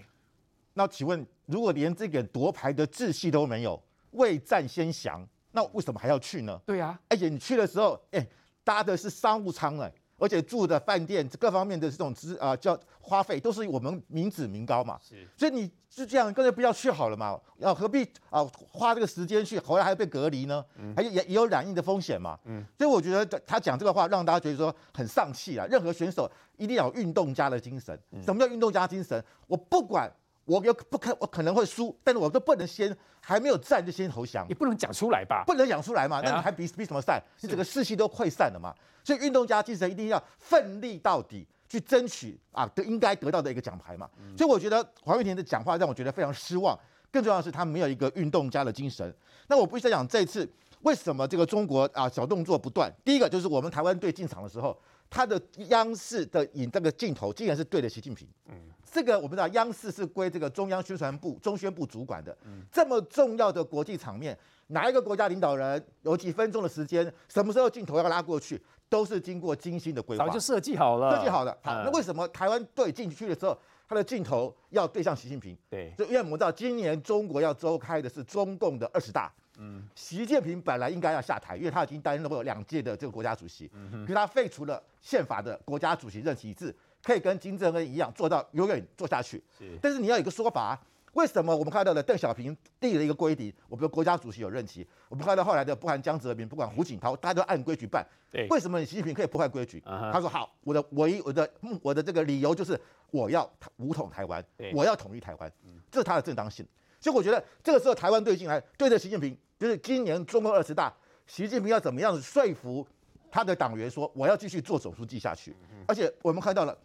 [0.74, 6.60] 那请问，如果连这个夺牌的志气都没有，未战先降，那为什么还要去呢？
[6.66, 8.24] 对啊，而且你去的时候，哎，
[8.64, 9.92] 搭的是商务舱哎。
[10.16, 20.64] 而且住的饭店各方面的这种资啊叫花费都是我们民脂民膏嘛，是，所以你就这样干脆不要去好了嘛，要何必啊花这个时间去，回来还要被隔离呢？
[20.78, 25.66] 嗯，还也也有染疫的风险嘛，嗯，所以我觉得他讲这个话让大家觉得说很丧气啊。
[25.68, 29.22] 任何选手一定要有运动家的精神，什么叫运动家精神？
[29.48, 30.08] 我不管
[30.44, 35.44] 我有不可我可能会输，但是我都不能先还没有战就先投降，你不能讲出来吧？
[35.46, 36.20] 不能讲出来嘛？
[36.22, 37.22] 那你还比比什么赛？
[37.40, 38.74] 你整个士气都溃散了嘛？
[39.02, 44.08] 所以运动家精神一定要奋力到底，去争取啊得应该得到的一个奖牌嘛。
[44.36, 46.78] 所以我觉得黄玉婷的讲话让我觉得非常失望。
[47.10, 49.14] 更重要的是，他没有一个运动家的精神。
[49.46, 50.48] 那我不是在讲这一次
[50.82, 52.92] 为什么这个中国啊小动作不断？
[53.04, 54.76] 第一个就是我们台湾队进场的时候，
[55.14, 58.26] 他的央视的影这个镜头竟然是对着习近平。
[58.48, 62.36] 嗯，这个我们知道央视是归这个中央宣传部中宣部主管的。
[62.44, 71.56] 嗯，这么重要的国际场面，哪一个国家领导人有几分钟的时间，什么时候镜头要拉过去，都是经过精心的规划，早就设计好了，设计好了。
[71.62, 73.56] 好，嗯那为什么台湾队进去的时候，
[73.88, 75.56] 他的镜头要对向习近平？
[75.70, 79.32] 对，就因为我们知道今年中国要召开的是中共的二十大。
[79.58, 83.70] 嗯，习近平本来应该要下台，因为他已经担任了过两届的这个国家主席。
[83.72, 89.42] 嗯哼，可是他废除了宪法的国家主席任期制，可以跟金正恩一样做到永远做下去。
[89.58, 90.80] 是，但是你要有一个说法，
[91.12, 94.86] 为什么我们看到了邓小平立了一个规定，我们的国家主席有任期？
[95.08, 98.04] 我们看到后来的不管江泽民，不管胡锦涛，大家都按规矩办。
[98.32, 99.80] 对，为什么你习近平可以破坏规矩？
[99.84, 102.80] 他说好，我的唯一我的嗯我的这个理由就是
[103.12, 105.52] 我要武统台湾对，我要统一台湾，
[105.90, 106.66] 这是他的正当性。
[107.00, 110.92] 所以我觉得这个时候台湾队进来对着习近平，就是今年中共二十大，
[111.26, 112.86] 习近平要怎么样说服
[113.30, 115.56] 他的党员说我要继续做总书记下去？
[115.88, 116.78] 而且我们看到了，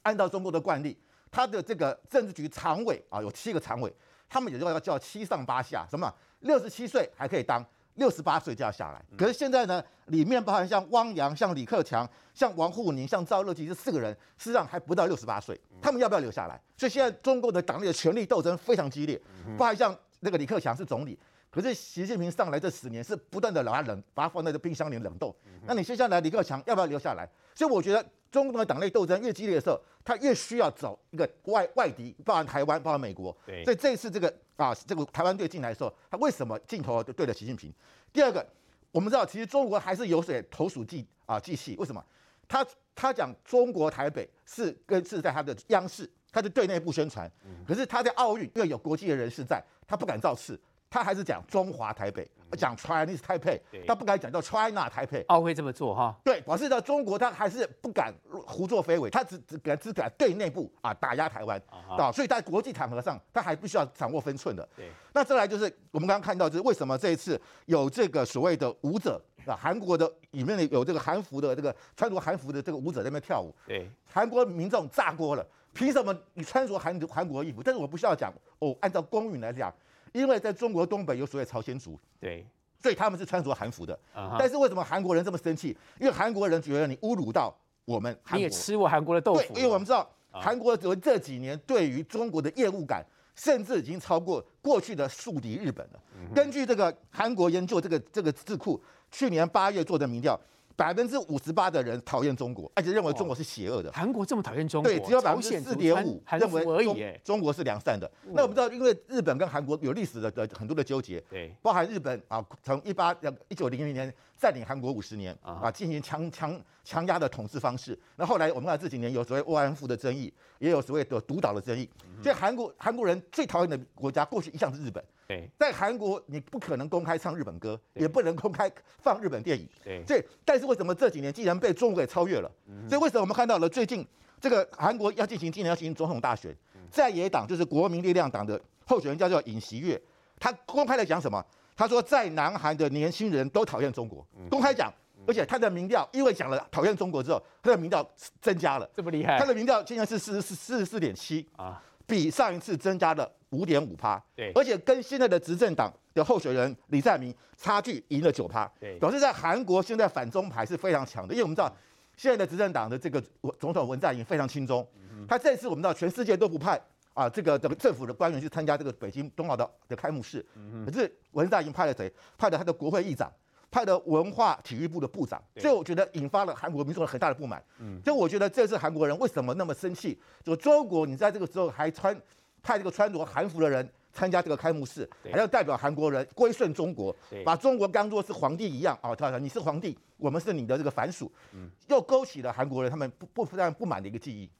[0.00, 0.96] 按照中国的惯例，
[1.30, 3.94] 他的这个政治局常委啊有七个常委，
[4.26, 7.62] 他们也就要叫七上八下，什么六十七岁还可以当。
[7.96, 16.58] 六十八岁就要下来，可是现在呢，里面包含像汪洋、像李克强、像王沪宁、像赵乐际这四个人，事实上还不到六十八岁，他们要不要留下来？
[16.74, 19.20] 所以现在中共的党内的权力斗争非常激烈，
[19.58, 21.18] 包含像那个李克强是总理，
[21.58, 25.34] 可是习近平上来这十年是不断的把他冷，把他放在这冰箱里冷冻。
[25.66, 27.28] 那你接下来李克强要不要留下来？
[27.52, 33.36] 所以我觉得中共的党内斗争越激烈的时候，他越需要找一个外外敌，包含台湾，包含美国。
[33.44, 37.74] 对所以这一次这个啊，这个台湾队进来的时候，他为什么镜头就对着习近平？
[38.12, 38.46] 第二个，
[38.92, 42.00] 我们知道其实中国还是有点投鼠忌啊忌器，为什么？
[42.46, 47.28] 他他讲中国台北是跟是在他的央视，他是对内部宣传，
[47.66, 50.58] 可是他在奥运因为有国际的人士在，他不敢造次，
[50.90, 55.22] 他还是讲中华台北，讲 Chinese Taipei，他不敢讲叫 China 台北。
[55.28, 58.12] 奥会这么做哈，对，表示呢，中国他还是不敢
[58.46, 61.60] 胡作非为，他只只敢只敢对内部啊打压台湾。
[61.68, 64.66] 啊，所以在国际场合上，他还必须要掌握分寸的。
[64.76, 77.62] 对，那再来就是我们刚刚看到，就是为什么这一次有这个所谓的舞者啊，韩国的里面有这个韩服的这个穿着韩服的这个舞者在那边跳舞，对，韩国民众炸锅了，凭什么你穿着韩韩国衣服？
[77.62, 79.72] 但是我不需要讲哦，按照公允来讲，
[80.12, 82.46] 因为在中国东北有所谓朝鲜族，对，
[82.80, 83.98] 所以他们是穿着韩服的。
[84.38, 85.76] 但是为什么韩国人这么生气？
[86.00, 88.38] 因为韩国人觉得你侮辱到我们韩国。
[88.38, 96.00] 你也吃过韩国的豆腐对，，因为我们知道啊韩国这这几年对于中国的厌恶感，甚至已经超过过去的宿敌日本了。
[96.14, 100.38] 嗯根据这个韩国研究这个这个智库去年八月做的民调，
[100.78, 103.90] 百分之五十八的人讨厌中国，而且认为中国是邪恶的。
[103.90, 108.08] 韩国这么讨厌中国，对，只有百分之四点五认为中中国是良善的。
[108.26, 113.12] 那我们知道，因为日本跟韩国有历史的的很多的纠结，对，包含日本啊，从一八
[113.48, 117.98] 一九零零年占领韩国五十年啊啊，进行强强强压的统治方式。
[118.14, 121.90] 那后来我们看这几年有所谓慰安妇的争议，也有所谓的独岛的争议。
[122.22, 125.04] 所以韩国韩国人最讨厌的国家，过去一向是日本。
[125.28, 129.68] 对，在韩国，你不可能公开唱日本歌，也不能公开放日本电影。
[129.84, 132.50] 对，所以，但是为什么这几年竟然被中国给超越了？
[132.88, 134.06] 所以为什么我们看到了最近
[134.40, 136.56] 这个韩国要进行今年要进行总统大选，
[136.90, 140.00] 在野党就是国民力量党的候选人叫做尹锡月，
[140.40, 141.44] 他公开的讲什么？
[141.76, 144.90] 他说在南韩的年轻人都讨厌中国，公开讲，
[145.26, 148.02] 而且他的民调因为讲了讨厌中国之后，他的民调
[148.40, 149.38] 增加了，这么厉害。
[149.38, 151.46] 他的民调现在是四十四四十四点七。
[151.56, 154.50] 啊，比上一次增加了五点五趴，对。
[154.54, 158.98] 而且跟现在的执政党的候选人李在明差距赢了九趴，对。
[158.98, 161.70] 表示在韩国现在反中牌是非常强的，因为我们知道
[162.16, 163.22] 现在的执政党的这个
[163.60, 164.84] 总统文在寅非常亲中，
[165.28, 166.80] 他这次我们知道全世界都不派
[167.12, 170.44] 啊这个这个政府的官员去参加这个北京冬奥的的开幕式，
[170.86, 172.10] 可是文在寅派了谁？
[172.38, 173.30] 派了他的国会议长。
[173.70, 177.62] 派的文化体育部的部长，所以我觉得引发了韩国民众很大的不满。
[177.78, 180.18] 嗯，所以我觉得这次韩国人为什么那么生气？
[180.42, 182.18] 就中国，你在这个时候还穿
[182.62, 189.14] 派这个穿着韩服的人参加这个开幕式，还要代表韩国人归顺中国，把中国当作是皇帝一样啊！
[189.14, 194.50] 他说你是皇帝，我们是你的这个凡属，嗯，又勾起了韩国人他们不不非常不满的一个记忆。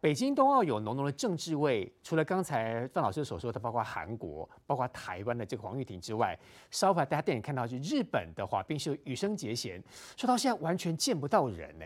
[0.00, 6.38] 北京冬奥有浓浓的政治味，除了刚才范老师所说的，包括韩国、包括台湾的这个黄玉婷之外，
[6.70, 9.82] 稍后大家电影看到是日本的滑冰是羽生结弦，
[10.16, 11.84] 说到现在完全见不到人呢。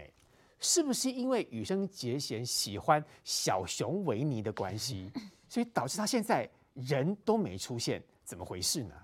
[0.61, 5.11] 是不是因为羽生结弦喜欢小熊维尼的关系，
[5.49, 8.01] 所以导致他现在人都没出现？
[8.25, 8.95] 怎么回事呢？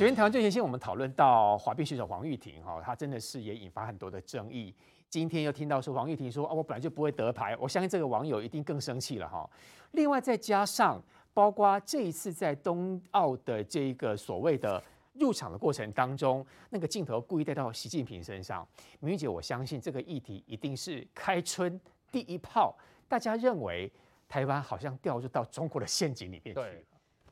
[0.00, 4.74] 昨天台湾最前线，我们讨论到滑冰选手黄玉婷哈，她真的是也引发很多的争议。
[5.10, 9.46] 今天又听到说黄玉婷说啊，我本来就不会得牌，我相信这个网友一定更生气了哈。
[9.90, 10.98] 另外再加上，
[11.34, 14.82] 包括这一次在东奥的这一个所谓的
[15.12, 18.66] 入场的过程当中，那个镜头故意带到习近平身上，
[19.00, 21.78] 明玉姐，我相信这个议题一定是开春
[22.10, 22.74] 第一炮，
[23.06, 23.92] 大家认为
[24.26, 26.86] 台湾好像掉入到中国的陷阱里面去。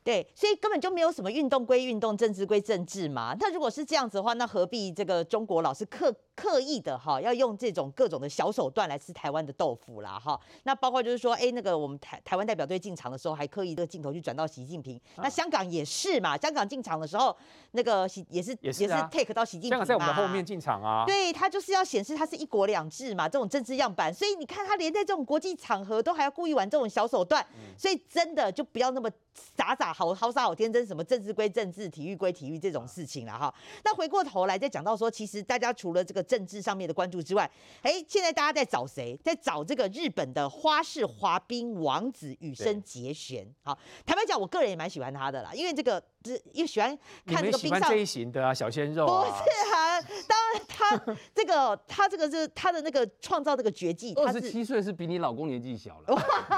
[0.08, 3.36] 对，所以根本就没有什么运动归运动，政治归政治嘛。
[3.38, 10.40] 那如果是这样子的话，那何必这个中国老是刻刻意的哈，要用这种各种的小手段来吃台湾的豆腐啦哈？
[10.62, 14.98] 那包括就是说，哎，那个我们台台湾代表队进场的时候，还刻意这个镜头去转到习近平。
[15.16, 17.36] 那香港也是嘛，香港进场的时候，
[17.72, 19.70] 那个习也是也是，啊、也是 take 到习近平。
[19.72, 21.04] 香港在我们的后面进场啊。
[21.06, 24.10] 对，他就是要显示他是一国两制嘛，这种政治样板。
[24.14, 29.10] 所以你看他连在这种国际场合都还要故意玩这种小手段，所以真的就不要那么
[29.56, 29.92] 傻傻。
[29.92, 33.52] 好好傻好天真，什么政治归政治，体育归体育这种事情了哈。
[33.84, 37.50] 那回过头来再讲到说，其实大家除了这个政治上面的关注之外，
[37.82, 39.18] 哎，现在大家在找谁？
[39.24, 43.46] 在找这个日本的花式滑冰王子羽生结弦。
[43.62, 46.02] 好，坦白讲，我个人也蛮喜欢他的啦，因为这个。
[46.24, 49.24] 是因为喜欢看这个冰上这一型的啊，小鲜肉、啊。
[49.24, 54.12] 不是啊，当然他这个他这个是他的那个创造这个绝技。
[54.14, 56.16] 二十七岁是比你老公年纪小了。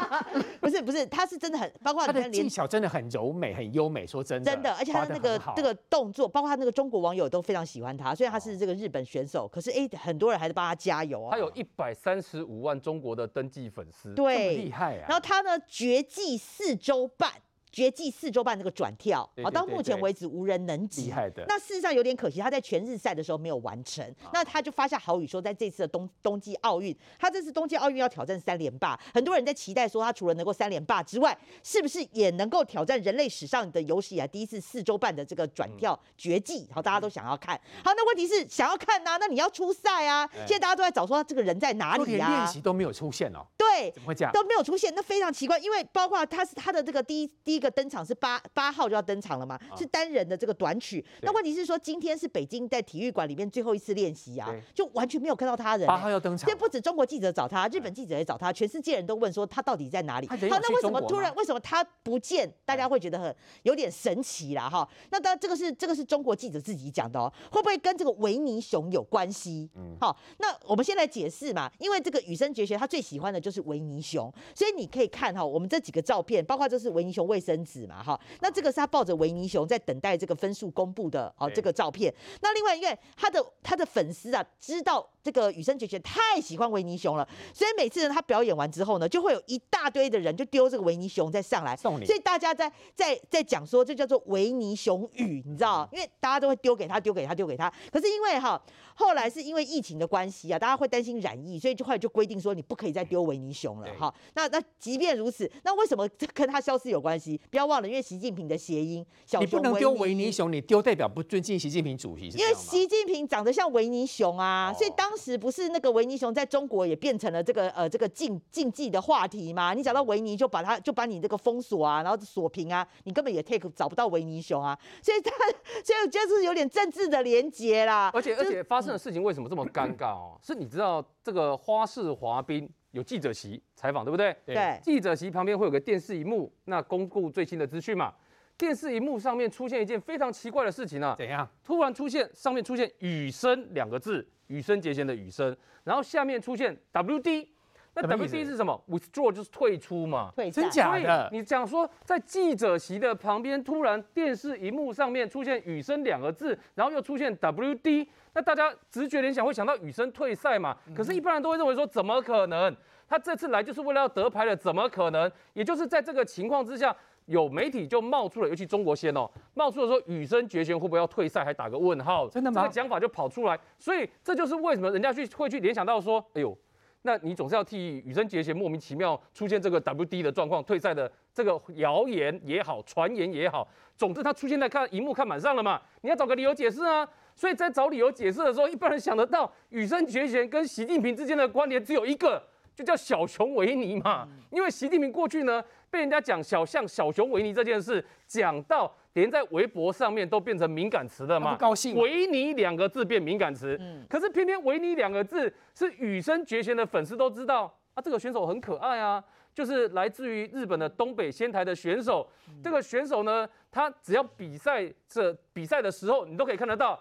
[0.60, 4.06] 不是不是，他是真的很，包括他的技巧真的很柔美很优美。
[4.06, 8.14] 说真的，真的，而且他的那个这个动作，包括他那个中国网友都非常喜欢他。
[8.14, 11.32] 虽然他是这个日本选手，可是哎，很多人还是帮他加油啊。
[11.32, 15.06] 他有一百三十五万中国的登记粉丝，对，厉害啊。
[15.08, 17.30] 然后他呢，绝技四周半。
[17.72, 21.04] 绝技四周半这个转跳，啊，到目前为止无人能及。
[21.04, 21.44] 厉害的。
[21.48, 24.04] 那事实上有点可惜，他在全日赛的时候没有完成。
[24.32, 28.98] 那他就发下豪语说，在这次的冬冬季奥运，他这次冬季奥运要挑战三连霸。
[29.14, 36.68] 很多人在期待说，他除了能够三连霸之外，是不是也能够挑战人类史上的有史以来第一次四周半的这个转跳绝技？
[36.72, 37.54] 好，大家都想要看。
[37.84, 40.28] 好，那问题是想要看呐，那你要出赛啊。
[40.46, 42.28] 现在大家都在找说他这个人在哪里啊？
[42.28, 43.46] 连练习都没有出现哦。
[43.56, 44.32] 对，怎么会这样？
[44.32, 51.04] 都没有出现，那非常奇怪，因为包括他是他的这个第一第一个登场是八八号就要登场了嘛，是单人的这个短曲。
[51.22, 55.86] 那问题是说，今天是北京在体育馆里面最后一次练习啊，就完全没有看到他人。
[55.86, 60.28] 八号要登场，这不止中国记者找他，日本记者也找他，全世界人都问说他到底在哪里？
[60.28, 62.50] 好，那为什么突然为什么他不见？
[62.64, 64.88] 大家会觉得很有点神奇啦哈。
[65.10, 69.68] 那当然这个是这个是中国记者自己讲的哦，会不会跟这个维尼熊有关系？
[69.74, 78.18] 嗯，好，那我们先来解释嘛，因为这个羽生结弦他最喜欢的就是维尼熊，所以你可以看哈，我们这几个照片，包括这是维尼熊卫生纸嘛哈。
[78.40, 82.12] 那这个是他抱着维尼熊在等待这个分数公布的哦，这个照片。
[82.40, 92.06] 那另外，因为他的他的粉丝啊，知道这个羽生结弦太喜欢维尼熊了，所以每次呢他表演完之后呢，就会有一大堆的人就丢这个维尼熊再上来送你。
[92.06, 95.88] 所以大家在在在讲说，这叫做维尼熊雨，你知道？
[95.92, 97.72] 因为大家都会丢给他，丢给他，丢给他。
[97.90, 98.60] 可是因为哈，
[98.94, 104.12] 后来是因为疫情的关系啊，大家会担心染疫，所以就后来就规定说你不可以再丢维尼熊了哈。
[104.34, 107.39] 那那即便如此，那为什么这跟他消失有关系？
[107.50, 112.28] 不要忘了，因为习近平的谐音，小熊，你不能丢维尼熊，你丢代表不尊敬习近平主席。
[112.28, 119.74] 因为习近平长得像维尼熊啊，所以当时不是那个维尼熊在中国也变成了这个呃这个禁禁忌的话题嘛？
[119.74, 124.78] 你找到维尼就把他就把你这个封锁啊，然后锁屏啊，你根本也 take 找不到维尼熊啊。
[125.02, 125.30] 所以他
[125.84, 128.10] 所以就是有点政治的连结啦。
[128.14, 130.38] 而且而且发生的事情为什么这么尴尬哦？
[130.42, 134.36] 是你知道这个花式滑冰有记者席采访对不对？
[134.44, 134.78] 对。
[134.82, 138.12] 记者席旁边会有个电视荧幕，那公布最新的资讯嘛。
[138.58, 141.14] 电视荧幕上面出现一件非常奇怪的事情啊！
[141.16, 141.48] 怎样？
[141.64, 147.48] 突然出现上面出现“羽生”两个字，羽生结弦的羽生，然后下面出现 “WD”，
[147.94, 150.30] 那 WD 是什么？Withdraw 就是退出嘛？
[150.36, 151.30] 退真假的？
[151.32, 160.76] 你讲说在记者席的旁边，突然电视荧幕上面出现“羽生”两个字，然后又出现 WD，那大家直觉联想会想到羽生退赛嘛？
[160.94, 162.74] 可是，一般人都会认为说，怎么可能？
[163.08, 165.30] 他这次来就是为了要得牌的，怎么可能？
[165.52, 166.94] 也就是在这个情况之下。
[167.26, 172.62] 有媒体就冒出了，尤其中国先哦，冒出了说羽生结弦会不会要退赛，还打个问号，真的吗？
[172.62, 176.56] 这个讲法就跑出来，所以这就是为什么人家去会去联想到说，哎呦，
[177.02, 187.08] 那你总是要替羽生结弦莫名其妙出现这个 WD 的状况退赛的这个谣言也好，传言也好，总之他出现在看荧幕看板上了嘛，你要找个理由解释啊。
[187.34, 192.42] 所以在找理由解释的时候，一般人想得到羽生结弦跟习近平之间的关联只有一个。
[192.72, 194.26] 就叫小熊维尼嘛。
[194.50, 201.54] 因为习近平过去呢，被人家讲小像小熊维尼这件事，讲到连在微博上面都变成敏感词了嘛。
[201.54, 201.96] 不高兴。
[201.96, 209.22] 维尼两个字变敏感词，可是偏偏维尼两个字是羽生结弦的粉丝都知道啊，这个选手很可爱啊。
[209.52, 212.26] 就是来自于日本的东北仙台的选手，
[212.62, 216.98] 这个选手呢，他只要比赛这比赛的时候，你都可以看得到，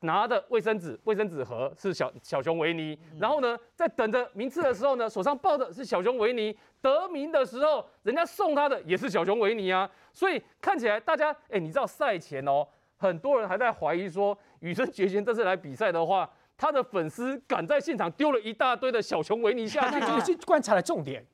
[0.00, 21.24] 拿的卫生纸、卫生纸盒是小小熊维尼，然后呢，在等着名次的时候呢，手上抱的是小熊维尼，得名的时候，人家送他的也是小熊维尼啊，所以看起来大家，哎，你知道赛前哦，很多人还在怀疑说，羽生结弦这次来比赛的话，他的粉丝赶在现场丢了一大堆的小熊维尼下去， 这个是观察的重点。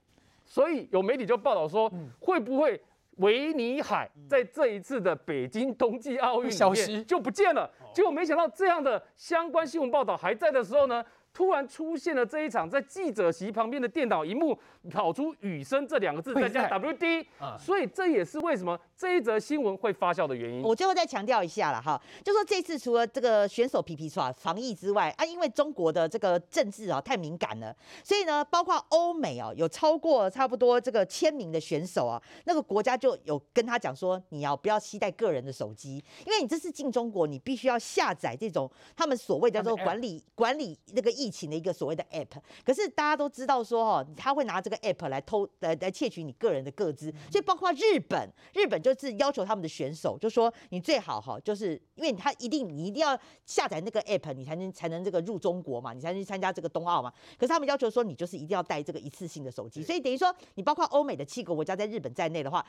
[0.46, 1.90] 所以有媒体就报道说，
[2.20, 2.80] 会不会
[3.18, 7.02] 维尼海在这一次的北京冬季奥运消失。
[7.04, 7.70] 就不见了？
[7.94, 11.04] 结果没想到这样的相关新闻报道还在的时候呢，
[11.34, 14.56] 突然出现了这一场在记者席旁边的电脑荧幕
[14.88, 17.26] 跑出雨声这两个字，再加 WD，
[17.58, 20.62] 所以这也是为什么这一则新闻会发酵的原因。
[20.62, 27.74] 我最后再强调一下了哈，就说这次除了这个选手皮皮剉防疫之外啊，因为中国的这个政治啊太敏感了，
[28.04, 57.12] 所以呢，包括欧美啊有超过差不多这个千名的选手啊，那个国家就有跟他讲说，你要不要携带个人的手机，因为你这次进中国，你必须要下载这种他们所谓叫做管理管理那个疫情的一个所谓的 app，可是大家都知道说哦，他会拿这个 app 来偷来来窃取你个人的个资，所以包括日本，日本就是要求他们的选手，就说你最好哈，就是因为他一定你一定要下载那个 app，你才能才能这个入中国嘛，你才能去参加这个冬奥嘛。
[57.38, 62.64] 可是他们要求说你就是一定要带这个一次性的手机，所以等于说你包括欧美的七个国家在日本在内的话，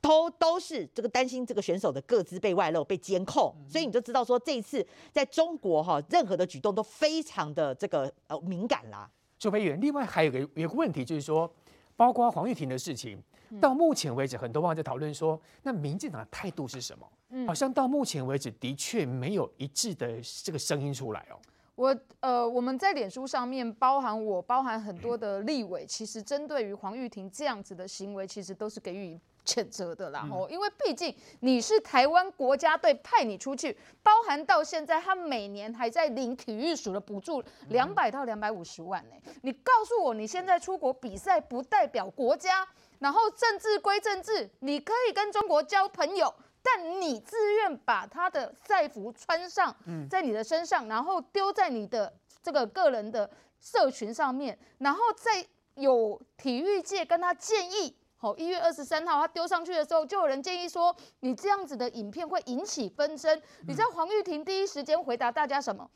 [0.00, 7.95] 都都是这个担心这个选手的个资被外露被监控，所以你就知道说这一次在中国哈，任何的举动都非常的这个
[8.26, 9.10] 呃敏感啦。
[9.38, 11.50] 周培远，另外还有个有个问题就是说。
[11.98, 13.18] 包括黄玉婷的事情，
[13.58, 17.10] 到目前为止，很多网友在讨论说，那民进党的态度是什么？
[17.30, 21.40] 嗯，好像到目前为止的确没有一致的这个声音出来哦。
[21.74, 29.18] 我呃，我们在脸书上面，包含我，包含很多的立委，其实针对于黄玉婷这样子的行为，其实都是给予。
[29.46, 39.14] 谴责的啦，哦，因为毕竟你是台湾国家队派你出去，包含到现在他每年还在领体育署的补助两百到两百五十万呢。
[39.42, 42.66] 你告诉我你现在出国比赛不代表国家，
[42.98, 49.74] 然后政治归政治，你可以跟中国交朋友，但你自愿把他的赛服穿上
[50.10, 53.30] 在你的身上，然后丢在你的这个个人的
[53.60, 57.96] 社群上面，然后再有体育界跟他建议。
[58.26, 63.40] 好，一月二十三号他丢上去的时候，就有人建议说，你这样子的影片会引起纷争。
[63.68, 65.88] 你知道黄玉婷第一时间回答大家什么？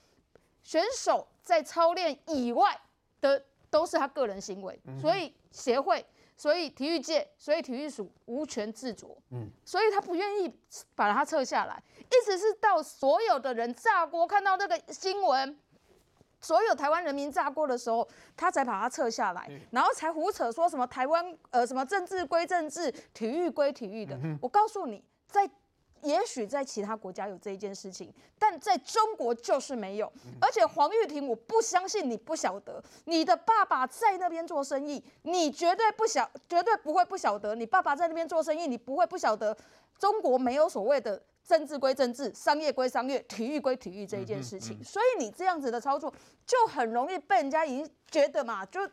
[0.62, 2.80] 选手在操练以外
[3.20, 6.06] 的都是他个人行为，所以协会、
[6.36, 9.16] 所以体育界、所以体育署无权自酌。
[9.32, 10.54] 嗯，所以他不愿意
[10.94, 15.58] 把它撤下来，一直是到所有的人炸锅看到那个新闻。
[16.41, 24.18] 所有台湾人民炸锅的时候，他才把它撤下来，然后才胡扯说什么台湾呃什么政治归政治，体育归体育的。
[24.41, 25.49] 我告诉你，在
[26.03, 30.11] 也许在其他国家有这一件事情，但在中国就是没有。
[30.41, 37.55] 而且黄玉婷，我不相信你不晓得，你的爸爸在那边做生意，你绝对不晓，绝对不会不晓得。
[37.55, 39.55] 你爸爸在那边做生意，你不会不晓得。
[40.01, 41.22] 中国没有所谓的。
[41.42, 46.12] 政治归政治，商业归商业，体育归体育这一件事情，嗯嗯嗯、所以你这样子的操作
[46.46, 48.88] 就很容易被人家已经觉得嘛，就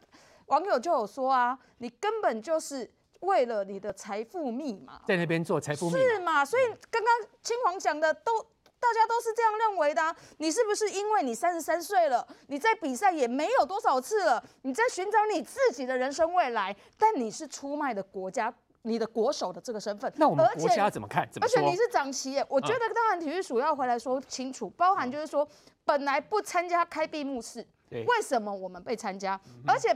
[0.47, 2.89] 网友就有说啊，你根本就是
[3.19, 6.45] 为了你的财富密码在那边做财富密码是嘛？
[6.45, 8.41] 所以刚刚青黄讲的都
[8.79, 18.51] 大家都是这样认为的、啊，你是不是因为你三十三岁了，你在比赛也没有多少次了，你在寻找你自己的人生未来，但你是出卖的国家。
[18.87, 21.27] 你的国手的这个身份，那我们国家怎么看？
[21.31, 21.45] 怎么？
[21.45, 25.47] 而且你是长旗耶，我觉得当然体育署要回来说清楚，包含就是说
[25.83, 29.39] 本来不参加开闭幕式，为什么我们被参加？
[29.67, 29.89] 而且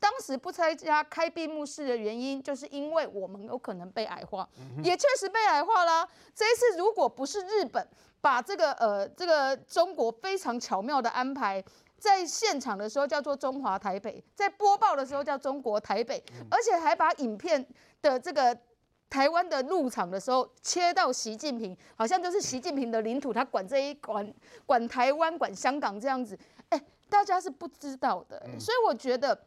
[0.00, 4.48] 当时不参加开闭幕式的原因，就是因为我们有可能被矮化，
[4.82, 6.06] 也确实被矮化啦。
[6.34, 7.86] 这一次如果不是日本
[8.20, 11.64] 把这个呃这个中国非常巧妙的安排。
[11.96, 17.66] 在现场的时候叫做中华台北，在播报的时候叫中国台北，而且还把影片
[18.04, 18.56] 的这个
[19.08, 24.34] 台湾的入场的时候切到习近平，好像就是习近平的领土，他管这一管
[24.66, 26.38] 管台湾管香港这样子，
[26.68, 29.46] 哎，大家是不知道的，所以我觉得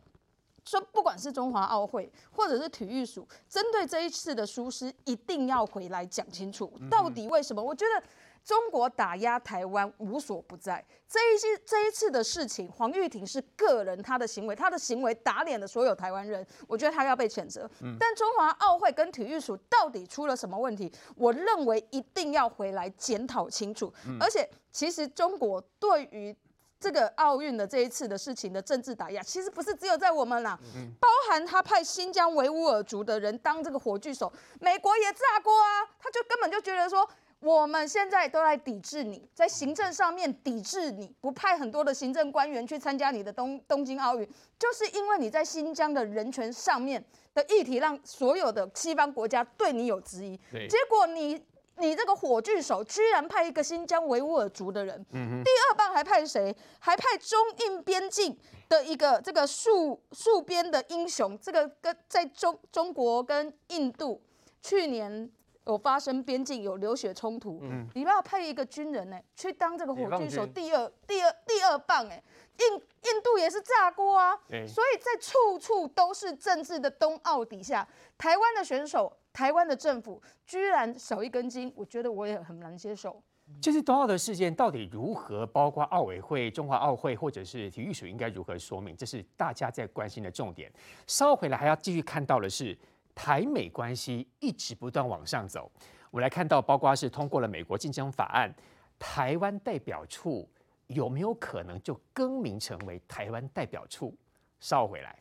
[0.66, 7.62] 说不管是中华奥会或者是体育署，针对这一次的疏失，一定要回来讲清楚，到底为什么？
[7.62, 8.04] 我觉得。
[8.48, 17.70] 中国打压台湾无所不在，这一些这一次的事情，黄玉婷是个人他的行为，他的行为打脸了所有台湾人，我觉得他要被谴责。
[18.00, 20.90] 但中华奥会跟体育署到底出了什么问题？
[21.18, 23.94] 我认为一定要回来检讨清楚。
[24.18, 26.34] 而且，其实中国对于
[26.80, 30.58] 这个奥运的这一次的事情的政治打压，其实不是只有在我们啦，
[31.02, 34.32] 包含他派新疆维吾尔族的人当这个火炬手，
[34.62, 37.06] 美国也炸锅啊，他就根本就觉得说。
[37.40, 44.28] 我们现在都来抵制你，在行政上面抵制你，不派很多的行政官员去参加你的东东京奥运，
[44.58, 47.04] 就是因为你在新疆的人权上面
[47.36, 50.36] 的议题，让所有的西方国家对你有质疑。
[50.68, 51.40] 结果你
[51.78, 56.56] 你这个火炬手居然派一个新疆维吾尔族的人，嗯第二棒还派谁？
[56.80, 58.36] 还派中印边境
[58.68, 64.20] 的一个这个戍戍边的英雄，这个跟在中中国跟印度
[64.60, 65.32] 去年。
[65.68, 72.24] 有发生边境有流血冲突，嗯，你不要派一个军人呢、欸、去当这个火炬手第二第二第二棒哎、欸，
[72.60, 74.34] 印印度也是炸锅啊，
[74.66, 77.86] 所以在处处都是政治的冬奥底下，
[78.18, 83.22] 台湾的选手、台湾的政府居然少一根筋，我觉得我也很难接受。
[83.62, 90.72] 就是冬奥的事件到底如何，包括奥委会、中华奥会或者是体育署应该如何说明，这是大家在关心的重点。
[91.08, 92.78] 稍后回来还要继续看到的是。
[93.18, 95.72] 台美关系一直不断往上走，
[96.12, 98.54] 我们来看到，包括是通过了美国竞争法案，
[99.00, 100.48] 台湾代表处
[100.86, 104.16] 有没有可能就更名成为台湾代表处？
[104.60, 105.18] 稍回来。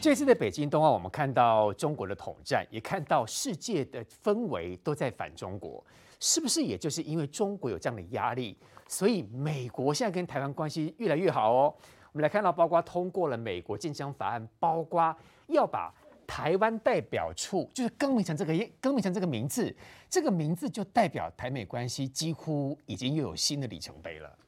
[0.00, 5.84] 这次的北京冬奥，我们看到中国的统战，也看到世界的氛围都在反中国。
[6.20, 8.56] 是不是也就是因为中国有这样的压力，
[8.86, 11.74] 所以美国现在跟台湾关系越来越好哦？
[12.12, 15.16] 我们来看到，包括通过了美国竞争法案，包括
[15.46, 15.92] 要把
[16.26, 19.74] 台湾代表处就是更名成这个更名成这个名字，
[20.08, 24.38] 这个名字就代表台美关系几乎已经又有新的里程碑了。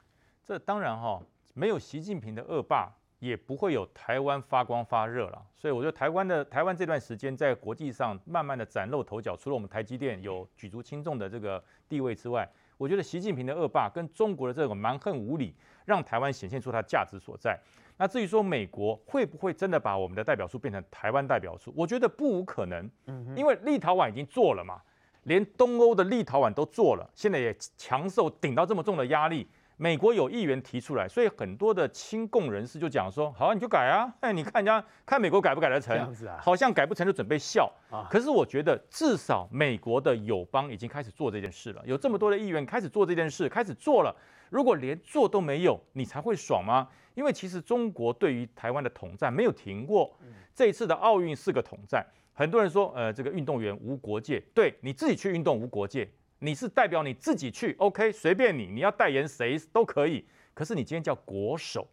[0.45, 1.21] 这当然哈，
[1.53, 2.91] 没有习近平的恶霸。
[3.23, 12.45] 也不会有台湾发光发热了，所以我觉得台湾的台湾这段时间在国际上慢慢的崭露头角，除了我们台积电有举足轻重的这个地位之外，
[12.77, 15.55] 我觉得习近平的恶霸跟中国的这种蛮横无理，
[15.85, 17.57] 让台湾显现出它价值所在。
[17.95, 22.91] 那至于说美国会不会真的把我们的代表处变成台湾代表处，我觉得不无可能，
[23.37, 24.81] 因为立陶宛已经做了嘛，
[25.23, 29.47] 连东欧的立陶宛都做了，现在也强受顶到这么重的压力。
[29.83, 34.09] 美国有议员提出来，所以很多的亲共人士就讲说：“好啊，你就改啊！
[34.21, 36.15] 哎，你看人家看美国改不改得成？
[36.39, 38.07] 好像改不成就准备笑啊。
[38.09, 44.15] 可是我觉得至少美国的友邦已经开始做这件事了，有这么多的议员开始做这件事，开始做了。
[44.49, 46.87] 如果连做都没有，你才会爽吗？
[47.13, 50.17] 因为其实中国对于台湾的统战没有停过。
[50.55, 56.09] 这一次的奥运是个统战，很多人说，呃，这个运动员无国界，对你自己去运动无国界。”
[56.43, 60.25] 你是代表你自己去，OK，随便你，你要代言谁都可以。
[60.53, 61.87] 可是你今天叫国手，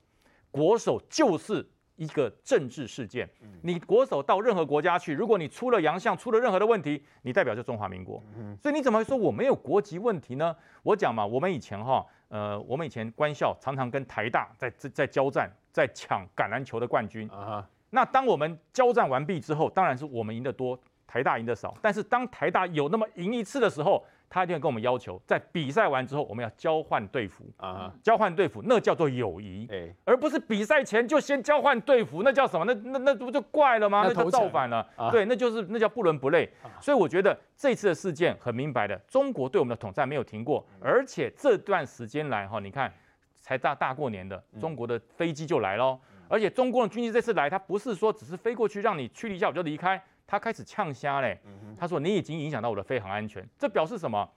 [0.50, 3.30] 国手就是一个政治事件。
[3.62, 8.20] 你国手到任何国家去，如果你出了洋相，出了任何的问题，你代表就中华民国。
[8.60, 10.54] 所以你怎么会说我没有国籍问题呢？
[10.82, 17.64] 我讲嘛，我们以前哈，呃，我们以前官校常常跟台大在在在交战，在抢橄榄球的冠军啊。
[17.90, 20.76] 那当我们交战完毕之后，当然是我们赢得多，
[21.06, 21.76] 台大赢得少。
[21.80, 27.44] 但是当台大有那么赢一次的时候，他一定会跟我们要求，在比赛完之后，我们要交换队服。
[27.56, 32.64] 啊，交换队服，那叫做友谊，哎，而不是比赛前就先交换队服，那叫什么？
[32.64, 34.04] 那那那不就怪了吗？
[34.06, 36.48] 那就造反了，对，那就是那叫不伦不类。
[36.80, 42.92] 所以我觉得这次的事件很明白的，中国对我们的统战没有停过，而且这段时间来哈，你看
[43.40, 50.00] 才大大过年的，中国的飞机就来喽，而且中国的军机这次来，它不是说只是飞过去让你驱离一下我就离开。
[50.30, 51.36] 他开始呛虾嘞，
[51.76, 54.30] 他说你已经影响到我的飞航安全，这表示什么？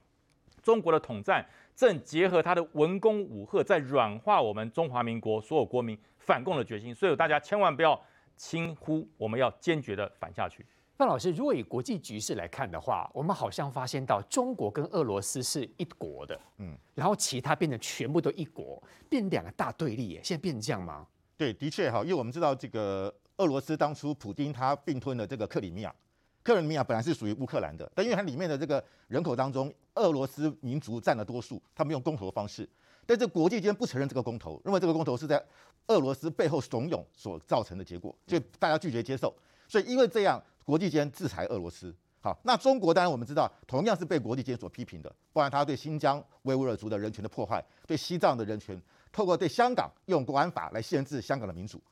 [0.60, 7.98] 中国的统战正结合他的文攻武吓，在软化我们中华民国所有国民反共的决心，所以大家千万不要
[8.36, 10.66] 轻忽，我们要坚决的反下去。
[10.96, 21.06] 范老师，如果以国际局势来看的话，我们好像发现到中国跟俄罗斯是一国的，嗯，然后其他变成全部都一国，变成两个大对立耶，现在变成这样吗？
[21.36, 23.14] 对，的确哈，因为我们知道这个。
[23.38, 25.94] 俄罗斯当初普丁他并吞了这个克里米亚，
[26.42, 32.68] 克里米亚本来是属于乌克兰的，但因为它里面的这个人口当中，俄罗斯民族占了多数，他们用公投的方式，
[33.04, 35.44] 但是国际间不承认这个公投，认为这个公投是在
[35.88, 39.34] 俄罗斯背后怂恿所造成的结果，所以大家拒绝接受，
[39.66, 48.80] 所以因为这样，国际间制裁俄罗斯，好，那中国当然我们知道，同样是被国际间所批评的，不然他对新疆维吾尔族的人权的破坏，对西藏的人权，
[49.10, 51.82] 透过对香港用国安法来限制香港的民主，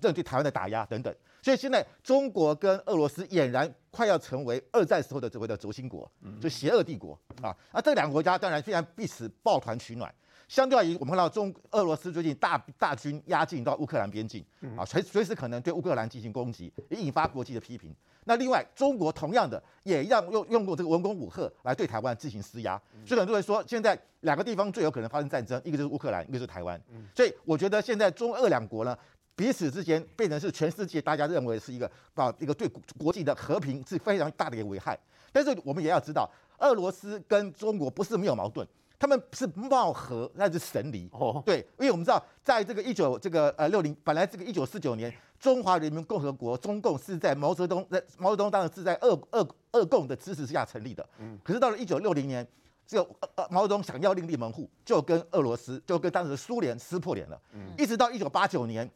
[0.00, 1.14] 这对台湾的打压等等。
[1.42, 6.10] 所以现在中国跟俄罗斯俨然快要成为二战时候的所谓的轴心国，
[6.40, 7.56] 就邪恶帝国啊。
[7.72, 10.12] 那这两个国家当然非常彼此抱团取暖。
[10.48, 14.44] 相对于我们看到中俄罗斯最近大大军压境到乌克兰边境
[14.76, 17.94] 啊，随随时可能对乌克兰进行攻击，也引发国际的批评。
[18.24, 26.80] 那另外，中国同样的也让用用过这个文攻武吓来对台湾进行施压，所以很多人说，现在两个地方最有可能发生战争，一个就是乌克兰，一个是台湾。
[27.16, 28.96] 所以我觉得现在中俄两国呢，
[29.42, 34.96] 彼此之间变成是全世界大家认为是一个啊一个对国际的和平是非常大的一个危害。
[35.32, 38.64] 但是我们也要知道，俄罗斯跟中国不是没有矛盾。
[39.00, 41.08] 他们是貌合，那是神离。
[41.10, 51.04] 哦，对，因为我们知道，在这个一九这个呃六零，本来这个一九四九年，中华人民共和国中共是在毛泽东在毛泽东当时是在俄俄俄共的支持之下成立的。
[51.18, 52.46] 嗯，可是到了一九六零年，
[52.86, 57.40] 这个呃毛泽东想要另立门户，就跟俄罗斯就跟当时的苏联撕破脸了。
[57.54, 58.88] 嗯，一直到一九八九年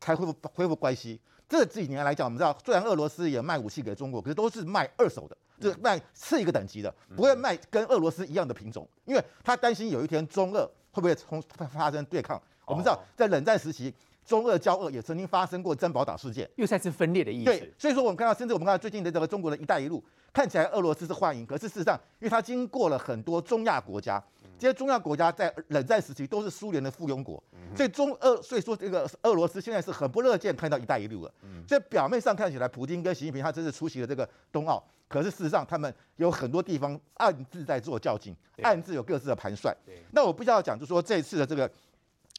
[0.00, 1.20] 才恢复恢复关系。
[1.48, 5.36] 这几年来讲，我们知道，虽然俄罗斯也卖武器给中国，可是都是卖二手的。
[5.58, 11.40] 就是卖次一个等级的，不会卖跟俄罗斯一样的品种，因为他担心有一天中俄会不会从
[11.70, 12.38] 发生对抗。
[12.66, 13.90] 我们知道，在冷战时期，
[14.22, 17.44] 中俄交恶也曾经发生过珍宝岛事件，又再次分裂的意思。
[17.46, 24.22] 对，所以说我们看到，甚至我们看到最近的这个中国的一带一路，看起来俄罗斯是欢迎，可是事实上，因为它经过了很多中亚国家，
[24.58, 27.42] 这些中亚国家在冷战时期都是苏联的附庸国，
[27.74, 31.34] 所以中俄，所以说这个俄罗斯现在是很不乐见看到一带一路了。
[31.68, 34.82] 所以表面上看起来，普京跟习近平他真是出席了这个冬奥。
[35.08, 39.76] 可是事实上，他们有很多地方暗自在做较劲，暗自有各自的盘算。
[40.12, 41.70] 那我必须要讲，就是说这次的这个，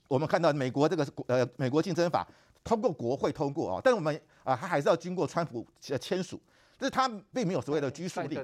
[0.07, 2.27] 我们看到美国这个呃美国竞争法
[2.63, 4.13] 通过国会通过啊，但我们
[4.43, 6.41] 啊，他还是要经过川普签署。
[6.77, 8.37] 就是他并没有所谓的拘束力，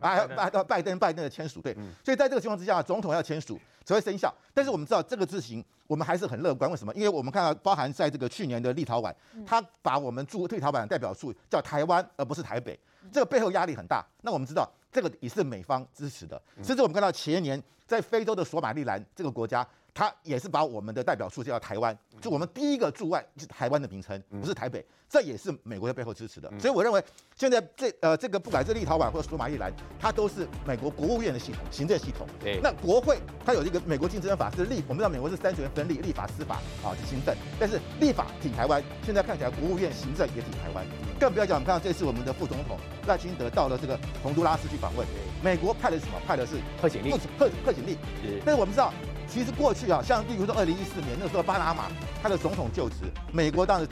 [0.00, 4.34] 啊，拜拜拜登拜登的签署，对，所以在这个情况之下，总统要签署才会生效。
[4.54, 6.70] 但是我们知道这个事情，我们还是很乐观。
[6.70, 6.94] 为什么？
[6.94, 9.14] 因为我们看到，包含在这个去年的立陶宛，
[9.46, 12.78] 他把我们驻立陶宛的代表处叫台湾，而不是台北，
[13.12, 14.04] 这个背后压力很大。
[14.22, 16.40] 那我们知道，这个也是美方支持的。
[16.62, 19.66] 甚至我们看到前年在非洲的索马利兰这个国家。
[19.98, 26.48] 他也是把我们的代表处叫台湾，就我们第一个驻外是台湾的名称，不是台北，这也是美国在背后支持的。
[26.60, 27.02] 所以我认为
[27.34, 32.28] 现在这呃这个不管是立陶宛或者索马利兰，它都是美国国务院的系统，行政系统。
[32.38, 40.86] 对，那国会它有一个美国竞争法是立，我们知道美国是三权分立，立法、司法啊是行政，但是立法挺台湾，现在看起来国务院行政也挺台湾，
[41.18, 42.78] 更不要讲我们看到这次我们的副总统
[43.08, 45.04] 赖清德到了这个洪都拉斯去访问，
[45.42, 46.20] 美国派的是什么？
[46.24, 47.98] 派的是贺锦丽，贺贺锦丽。
[48.46, 48.94] 但是我们知道。
[49.28, 51.84] 其实过去啊，像例如说二零一四年那时候巴拿马
[52.22, 52.96] 他的总统就职，
[53.30, 53.86] 美国当时